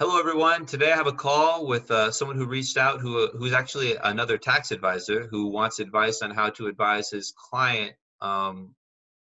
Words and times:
Hello, 0.00 0.16
everyone. 0.16 0.64
Today 0.64 0.92
I 0.92 0.94
have 0.94 1.08
a 1.08 1.12
call 1.12 1.66
with 1.66 1.90
uh, 1.90 2.12
someone 2.12 2.36
who 2.36 2.46
reached 2.46 2.76
out 2.76 3.00
who 3.00 3.26
who's 3.36 3.52
actually 3.52 3.96
another 3.96 4.38
tax 4.38 4.70
advisor 4.70 5.26
who 5.26 5.48
wants 5.48 5.80
advice 5.80 6.22
on 6.22 6.30
how 6.30 6.50
to 6.50 6.68
advise 6.68 7.10
his 7.10 7.34
client, 7.36 7.94
um, 8.20 8.76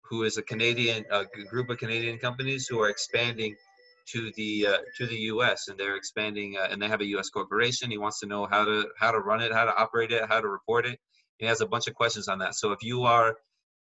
who 0.04 0.22
is 0.22 0.38
a 0.38 0.42
Canadian 0.42 1.04
a 1.10 1.26
group 1.50 1.68
of 1.68 1.76
Canadian 1.76 2.16
companies 2.16 2.66
who 2.66 2.80
are 2.80 2.88
expanding 2.88 3.54
to 4.06 4.32
the 4.36 4.66
uh, 4.68 4.78
to 4.96 5.06
the 5.06 5.18
U.S. 5.34 5.68
and 5.68 5.78
they're 5.78 5.96
expanding 5.96 6.56
uh, 6.58 6.68
and 6.70 6.80
they 6.80 6.88
have 6.88 7.02
a 7.02 7.08
U.S. 7.16 7.28
corporation. 7.28 7.90
He 7.90 7.98
wants 7.98 8.20
to 8.20 8.26
know 8.26 8.46
how 8.46 8.64
to 8.64 8.88
how 8.98 9.10
to 9.10 9.18
run 9.18 9.42
it, 9.42 9.52
how 9.52 9.66
to 9.66 9.76
operate 9.76 10.12
it, 10.12 10.26
how 10.30 10.40
to 10.40 10.48
report 10.48 10.86
it. 10.86 10.98
He 11.36 11.44
has 11.44 11.60
a 11.60 11.66
bunch 11.66 11.88
of 11.88 11.94
questions 11.94 12.26
on 12.26 12.38
that. 12.38 12.54
So 12.54 12.72
if 12.72 12.82
you 12.82 13.02
are 13.02 13.36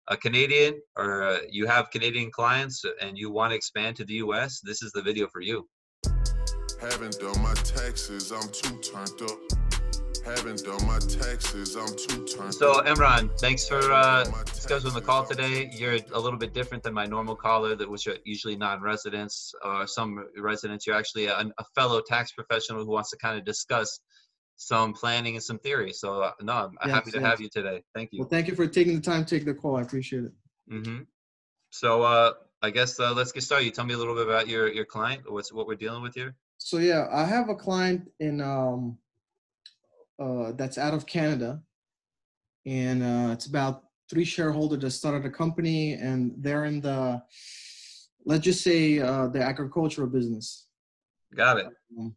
a 0.09 0.17
Canadian 0.19 0.83
or 0.95 1.23
uh, 1.23 1.39
you 1.49 1.69
have 1.69 1.91
Canadian 1.91 2.31
clients 2.31 2.85
and 3.01 3.17
you 3.17 3.31
want 3.31 3.53
to 3.53 3.57
expand 3.57 3.97
to 3.97 4.05
the 4.05 4.17
U.S., 4.27 4.61
this 4.61 4.83
is 4.83 4.93
the 4.93 5.01
video 5.01 5.27
for 5.27 5.41
you. 5.41 5.67
Haven't 6.81 7.19
done 7.19 7.43
my 7.43 7.55
taxes, 7.55 8.31
I'm 8.33 8.49
too 8.49 8.79
turned 8.81 9.23
up. 9.23 9.39
Haven't 10.25 10.65
done 10.65 10.87
my 10.87 10.99
taxes, 10.99 11.75
I'm 11.77 11.89
too 11.97 12.27
turned 12.27 12.55
So 12.55 12.81
up. 12.81 12.87
Emran, 12.87 13.31
thanks 13.41 13.67
for 13.67 13.79
uh, 13.93 14.25
scheduling 14.47 14.95
the 14.95 15.01
call 15.01 15.25
today. 15.25 15.71
You're 15.73 15.99
a 16.13 16.21
little 16.21 16.39
bit 16.39 16.53
different 16.53 16.83
than 16.83 16.93
my 16.93 17.07
normal 17.07 17.35
caller, 17.35 17.77
that 17.77 17.89
which 17.91 18.07
are 18.07 18.17
usually 18.25 18.57
non-residents 18.57 19.55
or 19.65 19.87
some 19.87 20.27
residents. 20.37 20.87
You're 20.87 20.97
actually 20.97 21.27
a, 21.27 21.39
a 21.59 21.65
fellow 21.75 22.01
tax 22.07 22.33
professional 22.33 22.85
who 22.85 22.91
wants 22.91 23.11
to 23.11 23.17
kind 23.17 23.39
of 23.39 23.45
discuss 23.45 24.01
some 24.57 24.93
planning 24.93 25.35
and 25.37 25.43
some 25.43 25.59
theory. 25.59 25.93
So 25.93 26.23
uh, 26.23 26.33
no, 26.43 26.53
I'm 26.53 26.73
Yes, 26.87 26.95
happy 26.95 27.11
to 27.13 27.21
yes. 27.21 27.27
have 27.27 27.41
you 27.41 27.49
today. 27.49 27.83
Thank 27.95 28.11
you. 28.13 28.21
Well, 28.21 28.29
thank 28.29 28.49
you 28.49 28.55
for 28.55 28.67
taking 28.67 28.97
the 28.97 29.03
time 29.03 29.25
to 29.25 29.35
take 29.37 29.45
the 29.47 29.55
call. 29.55 29.77
I 29.77 29.83
appreciate 29.83 30.25
it. 30.25 30.33
hmm 30.69 31.01
So 31.71 32.03
uh, 32.03 32.33
I 32.63 32.71
guess 32.71 32.99
uh, 33.01 33.13
let's 33.15 33.33
get 33.33 33.43
started. 33.45 33.65
You 33.65 33.71
tell 33.71 33.85
me 33.87 33.95
a 33.95 33.99
little 33.99 34.15
bit 34.15 34.27
about 34.27 34.49
your 34.49 34.69
your 34.71 34.85
client. 34.87 35.23
What's 35.31 35.53
what 35.53 35.67
we're 35.67 35.75
dealing 35.77 36.03
with 36.03 36.15
here? 36.15 36.35
So 36.67 36.79
yeah, 36.79 37.07
I 37.13 37.25
have 37.27 37.49
a 37.49 37.55
client 37.55 38.11
in 38.19 38.41
um, 38.41 38.99
uh, 40.19 40.51
that's 40.59 40.79
out 40.79 40.95
of 40.95 41.07
Canada, 41.07 41.63
and 42.67 43.05
uh, 43.05 43.31
it's 43.35 43.47
about 43.47 43.85
three 44.11 44.25
shareholders 44.25 44.81
that 44.81 44.91
started 44.91 45.25
a 45.25 45.31
company, 45.31 45.93
and 45.93 46.33
they're 46.39 46.65
in 46.65 46.81
the 46.81 47.23
let's 48.25 48.43
just 48.43 48.65
say 48.65 48.99
uh, 48.99 49.29
the 49.29 49.41
agricultural 49.41 50.09
business, 50.09 50.67
Got 51.37 51.59
it. 51.59 51.67
um, 51.97 52.17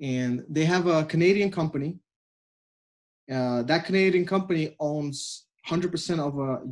and 0.00 0.46
they 0.48 0.64
have 0.64 0.86
a 0.86 1.04
Canadian 1.04 1.50
company. 1.50 1.98
Uh, 3.30 3.62
that 3.64 3.84
Canadian 3.84 4.24
company 4.24 4.74
owns 4.80 5.48
100% 5.68 6.18
of 6.18 6.38
a 6.38 6.62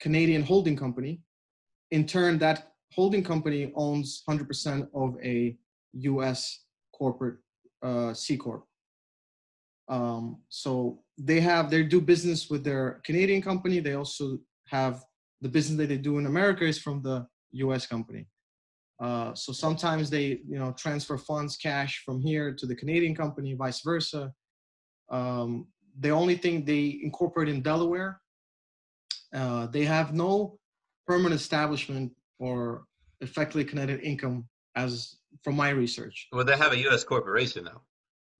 Canadian 0.00 0.42
holding 0.42 0.76
company. 0.76 1.22
In 1.92 2.06
turn, 2.06 2.36
that 2.40 2.72
holding 2.92 3.24
company 3.24 3.72
owns 3.74 4.22
100% 4.28 4.86
of 4.94 5.16
a 5.24 5.56
U.S. 5.94 6.64
corporate 6.94 7.38
uh, 7.82 8.14
C 8.14 8.36
corp. 8.36 8.64
Um, 9.88 10.42
so 10.48 11.00
they 11.18 11.40
have 11.40 11.70
they 11.70 11.82
do 11.82 12.00
business 12.00 12.48
with 12.48 12.64
their 12.64 13.00
Canadian 13.04 13.42
company. 13.42 13.80
They 13.80 13.94
also 13.94 14.38
have 14.68 15.04
the 15.40 15.48
business 15.48 15.78
that 15.78 15.88
they 15.88 15.98
do 15.98 16.18
in 16.18 16.26
America 16.26 16.64
is 16.64 16.78
from 16.78 17.02
the 17.02 17.26
U.S. 17.52 17.86
company. 17.86 18.26
Uh, 19.00 19.34
so 19.34 19.52
sometimes 19.52 20.08
they 20.08 20.40
you 20.48 20.58
know 20.58 20.72
transfer 20.78 21.18
funds 21.18 21.56
cash 21.56 22.02
from 22.04 22.20
here 22.20 22.54
to 22.54 22.66
the 22.66 22.74
Canadian 22.74 23.14
company, 23.14 23.54
vice 23.54 23.80
versa. 23.80 24.32
Um, 25.10 25.66
the 25.98 26.10
only 26.10 26.36
thing 26.36 26.64
they 26.64 27.00
incorporate 27.02 27.48
in 27.48 27.60
Delaware, 27.60 28.20
uh, 29.34 29.66
they 29.66 29.84
have 29.84 30.14
no 30.14 30.58
permanent 31.06 31.40
establishment 31.40 32.12
or 32.38 32.84
effectively 33.20 33.64
connected 33.64 34.00
income 34.00 34.46
as 34.76 35.16
from 35.42 35.56
my 35.56 35.70
research. 35.70 36.28
Well, 36.32 36.44
they 36.44 36.56
have 36.56 36.72
a 36.72 36.78
U.S. 36.78 37.04
corporation 37.04 37.64
now. 37.64 37.82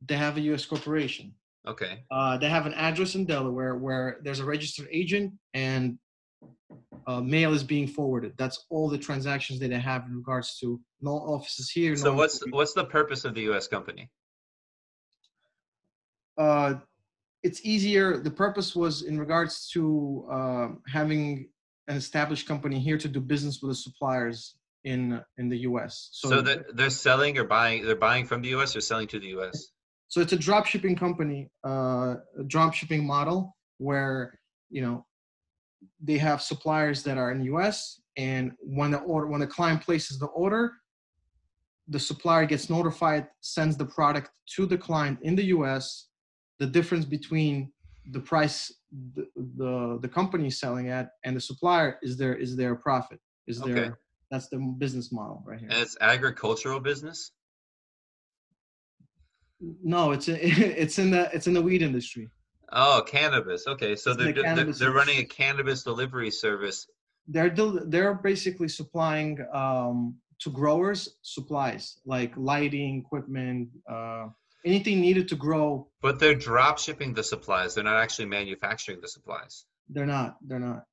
They 0.07 0.17
have 0.17 0.37
a 0.37 0.41
U.S. 0.41 0.65
corporation. 0.65 1.35
Okay. 1.67 2.05
Uh, 2.11 2.39
they 2.39 2.49
have 2.49 2.67
an 2.67 2.75
address 2.75 3.15
in 3.15 3.25
Delaware 3.25 3.77
where 3.77 4.19
there's 4.23 4.41
a 4.41 4.45
registered 4.45 4.89
agent 4.91 5.33
and 5.55 5.99
uh, 7.07 7.21
mail 7.21 7.53
is 7.55 7.63
being 7.63 7.87
forwarded. 7.87 8.33
That's 8.37 8.65
all 8.71 8.89
the 8.89 8.99
transactions 8.99 9.61
that 9.61 9.69
they 9.69 9.79
have 9.79 10.07
in 10.07 10.17
regards 10.17 10.59
to 10.59 10.81
no 11.01 11.13
offices 11.13 11.71
here. 11.71 11.95
So 11.97 12.11
no 12.11 12.15
what's 12.15 12.43
what's 12.51 12.73
the 12.73 12.85
purpose 12.85 13.25
of 13.25 13.35
the 13.35 13.43
U.S. 13.43 13.69
company? 13.69 14.11
uh, 16.39 16.75
it's 17.43 17.61
easier. 17.65 18.19
The 18.19 18.31
purpose 18.31 18.75
was 18.75 19.03
in 19.03 19.19
regards 19.19 19.69
to 19.71 20.27
uh, 20.31 20.69
having 20.89 21.49
an 21.89 21.97
established 21.97 22.47
company 22.47 22.79
here 22.79 22.99
to 22.99 23.09
do 23.09 23.21
business 23.21 23.61
with 23.61 23.73
the 23.73 23.75
suppliers 23.75 24.57
in 24.85 25.21
in 25.39 25.49
the 25.49 25.59
U.S. 25.59 26.09
So, 26.13 26.29
So 26.29 26.43
they're, 26.43 26.65
they're 26.75 26.91
selling 26.91 27.39
or 27.39 27.45
buying, 27.45 27.85
they're 27.85 27.97
buying 27.97 28.27
from 28.27 28.43
the 28.43 28.49
US 28.57 28.75
or 28.77 28.81
selling 28.81 29.09
to 29.09 29.19
the 29.19 29.29
US? 29.39 29.73
so 30.13 30.21
it's 30.21 30.35
a 30.35 30.37
drop 30.37 30.67
shipping 30.67 30.95
company, 30.95 31.51
uh, 31.67 32.17
a 32.39 32.45
drop 32.47 32.75
shipping 32.75 33.07
model 33.07 33.57
where 33.79 34.39
you 34.69 34.83
know 34.83 35.07
they 36.03 36.19
have 36.19 36.43
suppliers 36.43 37.03
that 37.05 37.17
are 37.17 37.31
in 37.33 37.39
the 37.39 37.47
U.S. 37.47 37.99
and 38.19 38.53
when 38.61 38.91
the 38.91 38.99
order 38.99 39.27
when 39.27 39.41
the 39.41 39.47
client 39.47 39.81
places 39.81 40.19
the 40.19 40.27
order, 40.27 40.73
the 41.89 41.99
supplier 41.99 42.45
gets 42.45 42.69
notified, 42.69 43.27
sends 43.41 43.79
the 43.79 43.87
product 43.87 44.31
to 44.55 44.67
the 44.67 44.77
client 44.77 45.19
in 45.23 45.35
the 45.35 45.47
U.S. 45.57 46.09
The 46.59 46.67
difference 46.67 47.07
between 47.07 47.73
the 48.11 48.21
price 48.21 48.71
the 49.15 49.27
the, 49.57 49.99
the 50.03 50.09
company 50.09 50.49
is 50.49 50.61
selling 50.61 50.91
at 50.91 51.09
and 51.25 51.35
the 51.35 51.41
supplier 51.41 51.99
is 52.03 52.19
their 52.19 52.35
is 52.35 52.55
their 52.55 52.75
profit 52.75 53.19
is 53.47 53.61
their 53.61 53.79
Okay. 53.79 53.91
That's 54.33 54.49
the 54.49 54.57
business 54.57 55.13
model 55.13 55.45
right 55.47 55.61
here. 55.61 55.69
And 55.71 55.79
it's 55.79 55.97
agricultural 56.01 56.81
business? 56.81 57.33
No, 59.61 60.13
it's 60.13 60.27
a, 60.29 60.39
it's 60.83 60.99
in 60.99 61.11
the 61.11 61.31
it's 61.35 61.47
in 61.47 61.53
the 61.53 61.63
weed 61.63 61.83
industry. 61.83 62.31
Oh, 62.73 63.05
cannabis. 63.07 63.67
Okay. 63.69 63.95
So 63.95 64.15
they're, 64.15 64.33
the 64.33 64.43
they're, 64.43 64.65
they're 64.65 64.93
running 64.93 65.19
a 65.19 65.25
cannabis 65.25 65.83
delivery 65.83 66.31
service. 66.31 66.87
They're 67.29 67.51
del- 67.51 67.85
they're 67.87 68.15
basically 68.15 68.69
supplying 68.69 69.39
um, 69.53 70.17
to 70.41 70.51
growers 70.51 71.17
supplies 71.21 71.99
like 72.07 72.33
lighting 72.39 73.05
equipment, 73.05 73.69
uh, 73.89 74.29
anything 74.65 75.03
needed 75.03 75.29
to 75.29 75.37
grow. 75.37 75.89
But 76.01 76.19
they're 76.19 76.35
drop 76.35 76.79
shipping 76.79 77.13
the 77.13 77.23
supplies. 77.23 77.75
They're 77.75 77.85
not 77.85 77.99
actually 77.99 78.27
manufacturing 78.27 79.03
the 79.03 79.09
supplies. 79.09 79.67
They're 79.91 80.07
not. 80.07 80.39
They're 80.41 80.59
not. 80.59 80.85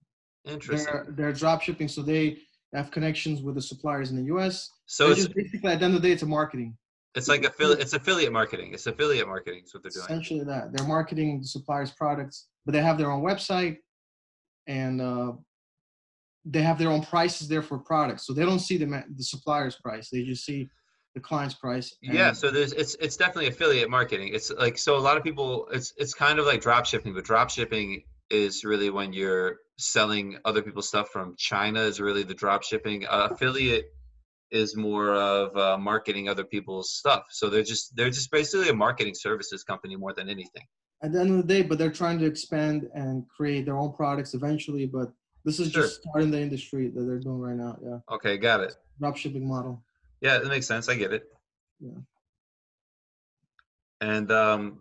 Interesting. 0.44 0.94
They're 0.94 1.08
they're 1.10 1.34
drop 1.34 1.62
shipping, 1.62 1.88
so 1.88 2.02
they 2.02 2.40
have 2.74 2.92
connections 2.92 3.42
with 3.42 3.56
the 3.56 3.62
suppliers 3.62 4.12
in 4.12 4.18
the 4.18 4.24
U.S. 4.26 4.70
So 4.86 5.06
They're 5.06 5.14
it's 5.14 5.22
just 5.24 5.36
basically 5.36 5.72
at 5.72 5.80
the 5.80 5.86
end 5.86 5.96
of 5.96 6.02
the 6.02 6.08
day, 6.08 6.14
it's 6.14 6.24
a 6.24 6.28
marketing. 6.28 6.78
it's 7.16 7.28
like 7.28 7.44
affiliate 7.44 7.80
it's 7.80 7.94
affiliate 7.94 8.32
marketing. 8.32 8.74
It's 8.74 8.86
affiliate 8.88 9.28
marketing 9.28 9.64
is 9.66 9.74
what 9.74 9.84
they're 9.84 9.92
doing. 9.92 10.06
Essentially, 10.06 10.44
that 10.44 10.72
they're 10.74 10.88
marketing 10.88 11.40
the 11.42 11.48
suppliers' 11.48 11.92
products, 11.92 12.48
but 12.66 12.74
they 12.74 12.82
have 12.82 12.98
their 12.98 13.12
own 13.12 13.24
website, 13.24 13.78
and 14.68 15.02
uh, 15.02 15.34
they 16.46 16.62
have 16.62 16.78
their 16.78 16.90
own 16.90 17.02
prices 17.02 17.48
there 17.48 17.64
for 17.64 17.80
products. 17.80 18.26
So 18.26 18.34
they 18.34 18.46
don't 18.46 18.60
see 18.60 18.78
the 18.78 18.88
ma- 18.88 19.04
the 19.16 19.24
supplier's 19.24 19.78
price; 19.78 20.10
they 20.10 20.24
just 20.24 20.46
see 20.46 20.70
the 21.16 21.20
client's 21.20 21.56
price. 21.56 21.96
Yeah, 22.04 22.34
so 22.34 22.52
there's 22.52 22.74
it's 22.74 22.96
it's 23.00 23.18
definitely 23.18 23.48
affiliate 23.48 23.90
marketing. 23.90 24.30
It's 24.34 24.52
like 24.52 24.78
so 24.78 24.96
a 24.96 25.00
lot 25.00 25.18
of 25.18 25.24
people 25.24 25.68
it's 25.72 25.94
it's 25.98 26.14
kind 26.14 26.38
of 26.38 26.46
like 26.46 26.62
drop 26.62 26.86
shipping, 26.86 27.16
but 27.16 27.24
drop 27.24 27.50
shipping 27.50 28.04
is 28.30 28.64
really 28.64 28.90
when 28.90 29.14
you're 29.14 29.58
selling 29.78 30.38
other 30.46 30.62
people's 30.62 30.88
stuff 30.88 31.10
from 31.10 31.36
China 31.38 31.80
is 31.82 32.00
really 32.00 32.24
the 32.24 32.34
drop 32.34 32.64
shipping. 32.64 33.06
Uh, 33.08 33.30
affiliate 33.32 33.86
is 34.52 34.76
more 34.76 35.14
of 35.16 35.56
uh, 35.56 35.78
marketing 35.78 36.28
other 36.28 36.44
people's 36.44 36.92
stuff. 36.94 37.24
So 37.30 37.50
they're 37.50 37.64
just 37.64 37.96
they're 37.96 38.10
just 38.10 38.32
basically 38.32 38.70
a 38.70 38.74
marketing 38.74 39.14
services 39.16 39.64
company 39.64 39.96
more 39.96 40.14
than 40.14 40.30
anything. 40.30 40.66
at 41.04 41.12
the 41.14 41.20
end 41.22 41.32
of 41.32 41.38
the 41.38 41.44
day, 41.54 41.62
but 41.62 41.78
they're 41.78 41.92
trying 41.92 42.20
to 42.20 42.26
expand 42.26 42.88
and 42.94 43.24
create 43.30 43.66
their 43.66 43.78
own 43.78 43.94
products 43.94 44.34
eventually. 44.34 44.86
But 44.86 45.12
this 45.46 45.60
is 45.60 45.72
Sure. 45.72 45.84
just 45.84 46.02
starting 46.04 46.32
the 46.32 46.42
industry 46.42 46.90
that 46.90 47.04
they're 47.04 47.20
doing 47.20 47.40
right 47.40 47.56
now. 47.56 47.78
Yeah, 47.82 48.00
Okay, 48.16 48.38
got 48.38 48.60
it. 48.62 48.74
drop 49.00 49.16
shipping 49.18 49.48
model. 49.48 49.84
Yeah, 50.22 50.40
that 50.40 50.48
makes 50.50 50.68
sense. 50.68 50.90
I 50.90 50.96
get 50.96 51.14
it. 51.14 51.24
Yeah. 51.80 52.00
And 54.02 54.32
um, 54.32 54.80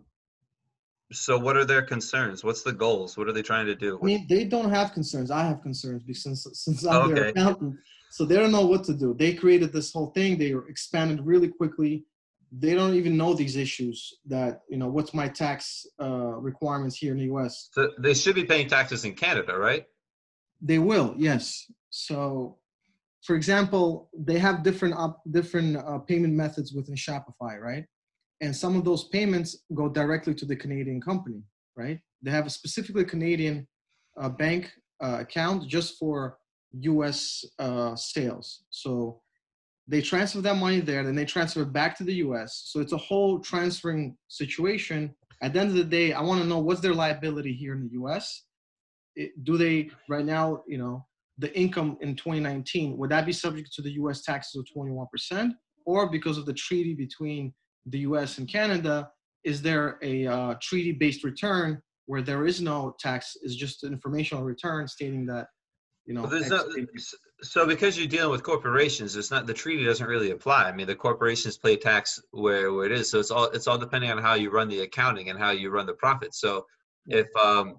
so 1.11 1.37
what 1.37 1.57
are 1.57 1.65
their 1.65 1.81
concerns? 1.81 2.43
What's 2.43 2.61
the 2.61 2.71
goals? 2.71 3.17
What 3.17 3.27
are 3.27 3.33
they 3.33 3.41
trying 3.41 3.65
to 3.65 3.75
do? 3.75 3.99
I 4.01 4.05
mean, 4.05 4.27
they 4.29 4.43
don't 4.43 4.69
have 4.69 4.93
concerns. 4.93 5.31
I 5.31 5.43
have 5.43 5.61
concerns 5.61 6.03
because 6.03 6.23
since 6.23 6.47
since 6.53 6.85
I'm 6.85 7.13
their 7.13 7.29
accountant, 7.29 7.75
so 8.11 8.25
they 8.25 8.35
don't 8.35 8.51
know 8.51 8.65
what 8.65 8.83
to 8.85 8.93
do. 8.93 9.15
They 9.17 9.33
created 9.33 9.73
this 9.73 9.91
whole 9.91 10.11
thing. 10.11 10.37
They 10.37 10.53
expanded 10.67 11.25
really 11.25 11.47
quickly. 11.47 12.05
They 12.51 12.73
don't 12.73 12.95
even 12.95 13.17
know 13.17 13.33
these 13.33 13.55
issues. 13.55 14.19
That 14.27 14.61
you 14.69 14.77
know, 14.77 14.87
what's 14.87 15.13
my 15.13 15.27
tax 15.27 15.85
uh, 15.99 16.35
requirements 16.37 16.97
here 16.97 17.11
in 17.13 17.17
the 17.17 17.25
U.S. 17.25 17.69
So 17.73 17.91
they 17.97 18.13
should 18.13 18.35
be 18.35 18.45
paying 18.45 18.67
taxes 18.67 19.03
in 19.03 19.15
Canada, 19.15 19.57
right? 19.57 19.85
They 20.61 20.77
will, 20.77 21.15
yes. 21.17 21.71
So, 21.89 22.57
for 23.23 23.35
example, 23.35 24.09
they 24.15 24.37
have 24.37 24.61
different 24.63 24.95
op- 24.95 25.23
different 25.31 25.77
uh, 25.77 25.99
payment 25.99 26.33
methods 26.33 26.73
within 26.73 26.95
Shopify, 26.95 27.59
right? 27.59 27.85
And 28.41 28.55
some 28.55 28.75
of 28.75 28.85
those 28.85 29.05
payments 29.09 29.63
go 29.73 29.89
directly 29.89 30.33
to 30.35 30.45
the 30.45 30.55
Canadian 30.55 31.01
company, 31.01 31.43
right? 31.75 31.99
They 32.21 32.31
have 32.31 32.45
a 32.45 32.49
specifically 32.49 33.05
Canadian 33.05 33.67
uh, 34.19 34.29
bank 34.29 34.71
uh, 35.03 35.17
account 35.19 35.67
just 35.67 35.97
for 35.97 36.37
U.S. 36.71 37.43
Uh, 37.57 37.95
sales. 37.95 38.63
So 38.69 39.21
they 39.89 40.01
transfer 40.01 40.39
that 40.41 40.57
money 40.57 40.79
there, 40.79 41.03
then 41.03 41.15
they 41.15 41.25
transfer 41.25 41.63
it 41.63 41.73
back 41.73 41.97
to 41.97 42.03
the 42.03 42.15
US. 42.15 42.63
So 42.67 42.79
it's 42.79 42.93
a 42.93 42.97
whole 42.97 43.39
transferring 43.39 44.15
situation. 44.27 45.15
At 45.41 45.53
the 45.53 45.61
end 45.61 45.69
of 45.69 45.75
the 45.75 45.83
day, 45.83 46.13
I 46.13 46.21
want 46.21 46.41
to 46.41 46.47
know 46.47 46.59
what's 46.59 46.79
their 46.79 46.93
liability 46.93 47.53
here 47.53 47.73
in 47.73 47.81
the 47.81 47.99
US. 48.03 48.43
It, 49.15 49.31
do 49.43 49.57
they 49.57 49.89
right 50.07 50.25
now, 50.25 50.63
you 50.67 50.77
know, 50.77 51.05
the 51.39 51.57
income 51.57 51.97
in 52.01 52.15
2019 52.15 52.97
would 52.97 53.09
that 53.09 53.25
be 53.25 53.33
subject 53.33 53.73
to 53.73 53.81
the 53.81 53.93
US 53.93 54.21
taxes 54.21 54.55
of 54.59 54.67
21%, 54.77 55.51
or 55.85 56.11
because 56.11 56.37
of 56.37 56.45
the 56.45 56.53
treaty 56.53 56.93
between 56.93 57.53
the 57.85 57.99
US 57.99 58.37
and 58.37 58.47
Canada, 58.47 59.09
is 59.43 59.61
there 59.61 59.97
a 60.01 60.27
uh, 60.27 60.55
treaty-based 60.61 61.23
return 61.23 61.81
where 62.05 62.21
there 62.21 62.45
is 62.45 62.61
no 62.61 62.95
tax? 62.99 63.37
Is 63.41 63.55
just 63.55 63.83
an 63.83 63.93
informational 63.93 64.43
return 64.43 64.87
stating 64.87 65.25
that, 65.27 65.47
you 66.05 66.13
know. 66.13 66.21
Well, 66.21 66.31
there's 66.31 66.51
X- 66.51 67.15
so 67.41 67.65
because 67.65 67.97
you're 67.97 68.07
dealing 68.07 68.31
with 68.31 68.43
corporations, 68.43 69.15
it's 69.15 69.31
not 69.31 69.47
the 69.47 69.53
treaty 69.53 69.85
doesn't 69.85 70.05
really 70.05 70.31
apply. 70.31 70.65
I 70.65 70.73
mean, 70.73 70.87
the 70.87 70.95
corporations 70.95 71.57
pay 71.57 71.77
tax 71.77 72.19
where, 72.31 72.73
where 72.73 72.85
it 72.85 72.91
is. 72.91 73.09
So 73.09 73.19
it's 73.19 73.31
all 73.31 73.45
it's 73.45 73.67
all 73.67 73.77
depending 73.77 74.11
on 74.11 74.17
how 74.17 74.33
you 74.33 74.49
run 74.49 74.67
the 74.67 74.81
accounting 74.81 75.29
and 75.29 75.39
how 75.39 75.51
you 75.51 75.69
run 75.69 75.85
the 75.85 75.93
profit. 75.93 76.35
So 76.35 76.65
if 77.07 77.27
um 77.41 77.77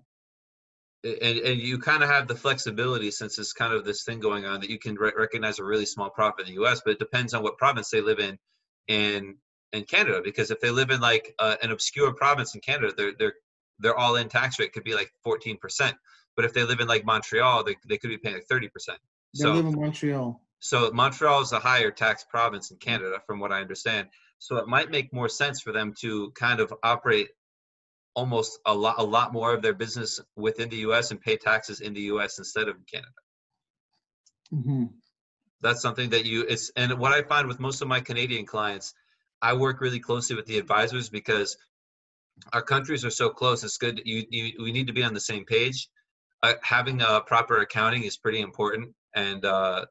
and, 1.05 1.39
and 1.39 1.61
you 1.61 1.79
kind 1.79 2.03
of 2.03 2.11
have 2.11 2.29
the 2.29 2.35
flexibility 2.35 3.11
since 3.11 3.39
it's 3.39 3.53
kind 3.53 3.73
of 3.73 3.85
this 3.85 4.05
thing 4.05 4.21
going 4.21 4.45
on 4.45 4.61
that 4.61 4.71
you 4.71 4.79
can 4.79 4.95
re- 4.97 5.13
recognize 5.17 5.59
a 5.59 5.65
really 5.65 5.87
small 5.87 6.11
profit 6.11 6.47
in 6.47 6.55
the 6.55 6.61
U.S., 6.61 6.83
but 6.85 6.93
it 6.93 6.99
depends 6.99 7.33
on 7.33 7.43
what 7.43 7.57
province 7.57 7.89
they 7.91 8.03
live 8.03 8.19
in 8.19 8.39
in 8.89 9.37
in 9.73 9.85
Canada. 9.85 10.21
Because 10.23 10.51
if 10.51 10.61
they 10.61 10.71
live 10.71 10.91
in 10.91 11.01
like 11.01 11.35
uh, 11.39 11.57
an 11.63 11.71
obscure 11.71 12.13
province 12.13 12.55
in 12.55 12.61
Canada, 12.61 12.93
their 12.97 13.13
their 13.19 13.35
their 13.79 13.97
all 13.97 14.17
in 14.17 14.29
tax 14.29 14.59
rate 14.59 14.73
could 14.73 14.85
be 14.85 14.95
like 14.95 15.13
14 15.25 15.57
percent. 15.59 15.97
But 16.37 16.45
if 16.45 16.53
they 16.55 16.65
live 16.65 16.81
in 16.81 16.89
like 16.89 17.05
Montreal, 17.05 17.65
they, 17.65 17.77
they 17.89 17.99
could 17.99 18.11
be 18.11 18.19
paying 18.19 18.37
like 18.37 18.47
30 18.49 18.69
percent. 18.69 18.99
They 19.35 19.45
So 19.45 19.55
live 19.55 19.67
in 19.67 19.81
Montreal. 19.81 20.41
so 20.61 20.91
Montreal 20.93 21.41
is 21.43 21.53
a 21.53 21.59
higher 21.59 21.91
tax 21.91 22.25
province 22.25 22.71
in 22.71 22.79
Canada, 22.79 23.21
from 23.27 23.41
what 23.41 23.53
I 23.53 23.61
understand. 23.61 24.09
So 24.39 24.57
it 24.57 24.69
might 24.69 24.91
make 24.91 25.13
more 25.13 25.29
sense 25.29 25.61
for 25.61 25.73
them 25.73 25.95
to 26.01 26.31
kind 26.33 26.61
of 26.61 26.73
operate 26.83 27.29
almost 28.15 28.59
a 28.67 28.75
lot, 28.75 28.97
a 28.99 29.03
lot 29.05 29.33
more 29.33 29.55
of 29.55 29.63
their 29.63 29.75
business 29.75 30.21
within 30.37 30.69
the 30.69 30.77
U.S. 30.79 31.11
and 31.11 31.21
pay 31.21 31.37
taxes 31.37 31.81
in 31.81 31.95
the 31.95 32.01
U.S. 32.13 32.39
instead 32.39 32.69
of 32.69 32.77
in 32.77 32.85
Canada. 32.91 33.13
hmm 34.51 34.85
That's 35.61 35.83
something 35.83 36.11
that 36.11 36.25
you. 36.25 36.43
It's 36.49 36.71
and 36.77 36.99
what 36.99 37.13
I 37.13 37.23
find 37.23 37.47
with 37.49 37.61
most 37.61 37.83
of 37.83 37.89
my 37.89 38.01
Canadian 38.01 38.47
clients, 38.47 38.95
I 39.43 39.55
work 39.55 39.81
really 39.81 40.01
closely 40.01 40.37
with 40.37 40.47
the 40.47 40.59
advisors 40.59 41.09
because 41.09 41.57
our 42.53 42.63
countries 42.63 43.05
are 43.05 43.11
so 43.11 43.31
close. 43.31 43.65
It's 43.65 43.79
good. 43.79 44.03
You, 44.05 44.25
you 44.31 44.53
we 44.63 44.73
need 44.73 44.87
to 44.87 44.93
be 44.93 45.03
on 45.03 45.15
the 45.15 45.21
same 45.21 45.45
page. 45.45 45.89
Uh, 46.43 46.55
having 46.63 47.03
a 47.03 47.21
proper 47.21 47.59
accounting 47.59 48.05
is 48.05 48.17
pretty 48.17 48.41
important, 48.41 48.95
and 49.15 49.45
uh, 49.45 49.85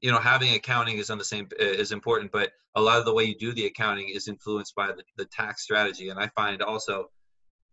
you 0.00 0.10
know 0.10 0.18
having 0.18 0.54
accounting 0.54 0.98
is 0.98 1.10
on 1.10 1.18
the 1.18 1.24
same 1.24 1.48
is 1.58 1.92
important. 1.92 2.32
But 2.32 2.52
a 2.74 2.80
lot 2.80 2.98
of 2.98 3.04
the 3.04 3.14
way 3.14 3.24
you 3.24 3.34
do 3.34 3.52
the 3.52 3.66
accounting 3.66 4.08
is 4.08 4.28
influenced 4.28 4.74
by 4.74 4.88
the, 4.88 5.02
the 5.16 5.24
tax 5.26 5.62
strategy. 5.62 6.08
And 6.08 6.18
I 6.18 6.28
find 6.28 6.62
also 6.62 7.10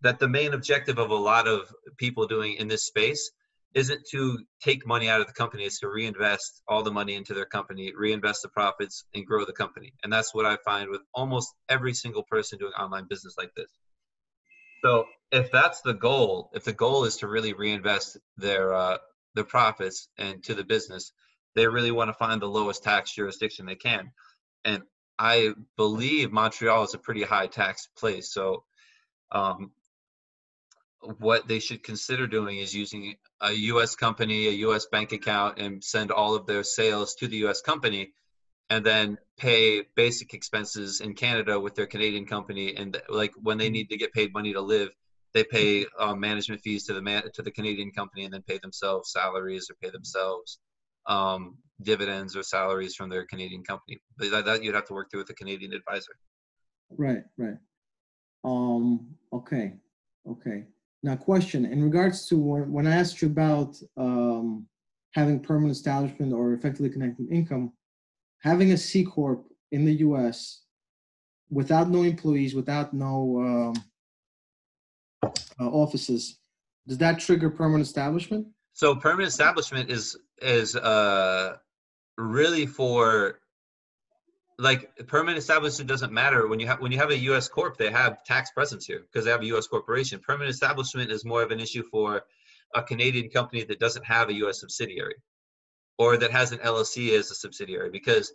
that 0.01 0.19
the 0.19 0.27
main 0.27 0.53
objective 0.53 0.97
of 0.99 1.11
a 1.11 1.15
lot 1.15 1.47
of 1.47 1.73
people 1.97 2.27
doing 2.27 2.55
in 2.55 2.67
this 2.67 2.85
space 2.85 3.31
isn't 3.77 4.03
to 4.09 4.39
take 4.59 4.87
money 4.87 5.07
out 5.07 5.21
of 5.21 5.27
the 5.27 5.33
company 5.33 5.63
it's 5.63 5.79
to 5.79 5.87
reinvest 5.87 6.63
all 6.67 6.81
the 6.81 6.91
money 6.91 7.13
into 7.13 7.35
their 7.35 7.45
company 7.45 7.93
reinvest 7.95 8.41
the 8.41 8.49
profits 8.49 9.05
and 9.13 9.23
grow 9.23 9.45
the 9.45 9.53
company. 9.53 9.93
And 10.03 10.11
that's 10.11 10.33
what 10.33 10.47
i 10.47 10.57
find 10.65 10.89
with 10.89 11.01
almost 11.13 11.53
every 11.69 11.93
single 11.93 12.23
person 12.23 12.57
doing 12.57 12.73
online 12.73 13.05
business 13.07 13.35
like 13.37 13.53
this. 13.55 13.69
So 14.83 15.05
if 15.31 15.51
that's 15.51 15.81
the 15.81 15.93
goal 15.93 16.49
if 16.55 16.63
the 16.63 16.73
goal 16.73 17.03
is 17.03 17.17
to 17.17 17.27
really 17.27 17.53
reinvest 17.53 18.17
their 18.35 18.73
uh, 18.73 18.97
their 19.35 19.43
profits 19.43 20.09
into 20.17 20.55
the 20.55 20.63
business 20.63 21.11
they 21.55 21.67
really 21.67 21.91
want 21.91 22.09
to 22.09 22.13
find 22.13 22.41
the 22.41 22.47
lowest 22.47 22.83
tax 22.83 23.13
jurisdiction 23.13 23.67
they 23.67 23.75
can. 23.75 24.11
And 24.65 24.81
i 25.19 25.53
believe 25.75 26.31
montreal 26.31 26.83
is 26.83 26.95
a 26.95 27.05
pretty 27.05 27.23
high 27.23 27.47
tax 27.47 27.89
place. 27.95 28.33
So 28.33 28.63
um, 29.31 29.71
what 31.19 31.47
they 31.47 31.59
should 31.59 31.83
consider 31.83 32.27
doing 32.27 32.57
is 32.57 32.73
using 32.73 33.15
a 33.41 33.51
US 33.51 33.95
company, 33.95 34.47
a 34.47 34.51
US 34.67 34.85
bank 34.91 35.11
account, 35.11 35.59
and 35.59 35.83
send 35.83 36.11
all 36.11 36.35
of 36.35 36.45
their 36.45 36.63
sales 36.63 37.15
to 37.15 37.27
the 37.27 37.37
US 37.47 37.61
company, 37.61 38.13
and 38.69 38.85
then 38.85 39.17
pay 39.37 39.83
basic 39.95 40.33
expenses 40.33 41.01
in 41.01 41.13
Canada 41.13 41.59
with 41.59 41.75
their 41.75 41.87
Canadian 41.87 42.25
company. 42.25 42.75
And 42.75 42.99
like 43.09 43.31
when 43.41 43.57
they 43.57 43.69
need 43.69 43.89
to 43.89 43.97
get 43.97 44.13
paid 44.13 44.33
money 44.33 44.53
to 44.53 44.61
live, 44.61 44.89
they 45.33 45.43
pay 45.43 45.85
uh, 45.99 46.15
management 46.15 46.61
fees 46.61 46.85
to 46.85 46.93
the 46.93 47.01
man 47.01 47.23
to 47.33 47.41
the 47.41 47.51
Canadian 47.51 47.91
company, 47.91 48.25
and 48.25 48.33
then 48.33 48.41
pay 48.41 48.59
themselves 48.61 49.11
salaries 49.11 49.69
or 49.69 49.75
pay 49.81 49.89
themselves 49.89 50.59
um, 51.05 51.57
dividends 51.81 52.35
or 52.35 52.43
salaries 52.43 52.95
from 52.95 53.09
their 53.09 53.25
Canadian 53.25 53.63
company. 53.63 53.99
But 54.17 54.31
that, 54.31 54.45
that 54.45 54.63
you'd 54.63 54.75
have 54.75 54.85
to 54.85 54.93
work 54.93 55.09
through 55.09 55.21
with 55.21 55.29
a 55.29 55.35
Canadian 55.35 55.73
advisor. 55.73 56.13
Right, 56.89 57.23
right. 57.37 57.57
Um, 58.43 59.15
okay, 59.33 59.73
okay. 60.29 60.65
Now, 61.03 61.15
question 61.15 61.65
in 61.65 61.83
regards 61.83 62.27
to 62.27 62.37
when, 62.37 62.87
I 62.87 62.95
asked 62.95 63.21
you 63.21 63.27
about 63.27 63.77
um, 63.97 64.67
having 65.13 65.39
permanent 65.39 65.71
establishment 65.71 66.33
or 66.33 66.53
effectively 66.53 66.89
connected 66.89 67.31
income, 67.31 67.73
having 68.39 68.71
a 68.71 68.77
C 68.77 69.03
corp 69.03 69.45
in 69.71 69.85
the 69.85 69.93
U.S. 69.93 70.63
without 71.49 71.89
no 71.89 72.03
employees, 72.03 72.55
without 72.55 72.93
no 72.93 73.73
um, 75.23 75.31
uh, 75.59 75.69
offices, 75.69 76.39
does 76.87 76.97
that 76.97 77.19
trigger 77.19 77.49
permanent 77.49 77.85
establishment? 77.85 78.47
So 78.73 78.95
permanent 78.95 79.29
establishment 79.29 79.89
is 79.89 80.17
is 80.41 80.75
uh 80.75 81.57
really 82.17 82.65
for 82.65 83.39
like 84.59 85.07
permanent 85.07 85.37
establishment 85.37 85.87
doesn't 85.87 86.11
matter 86.11 86.47
when 86.47 86.59
you 86.59 86.67
have 86.67 86.81
when 86.81 86.91
you 86.91 86.97
have 86.97 87.11
a 87.11 87.17
U.S. 87.17 87.47
corp 87.47 87.77
they 87.77 87.91
have 87.91 88.23
tax 88.23 88.51
presence 88.51 88.85
here 88.85 89.01
because 89.01 89.25
they 89.25 89.31
have 89.31 89.41
a 89.41 89.47
U.S. 89.47 89.67
corporation. 89.67 90.19
Permanent 90.19 90.49
establishment 90.53 91.11
is 91.11 91.23
more 91.23 91.43
of 91.43 91.51
an 91.51 91.59
issue 91.59 91.83
for 91.83 92.23
a 92.73 92.81
Canadian 92.81 93.29
company 93.29 93.63
that 93.63 93.79
doesn't 93.79 94.05
have 94.05 94.29
a 94.29 94.33
U.S. 94.33 94.59
subsidiary 94.61 95.15
or 95.97 96.17
that 96.17 96.31
has 96.31 96.51
an 96.51 96.59
LLC 96.59 97.17
as 97.17 97.29
a 97.31 97.35
subsidiary 97.35 97.89
because 97.91 98.33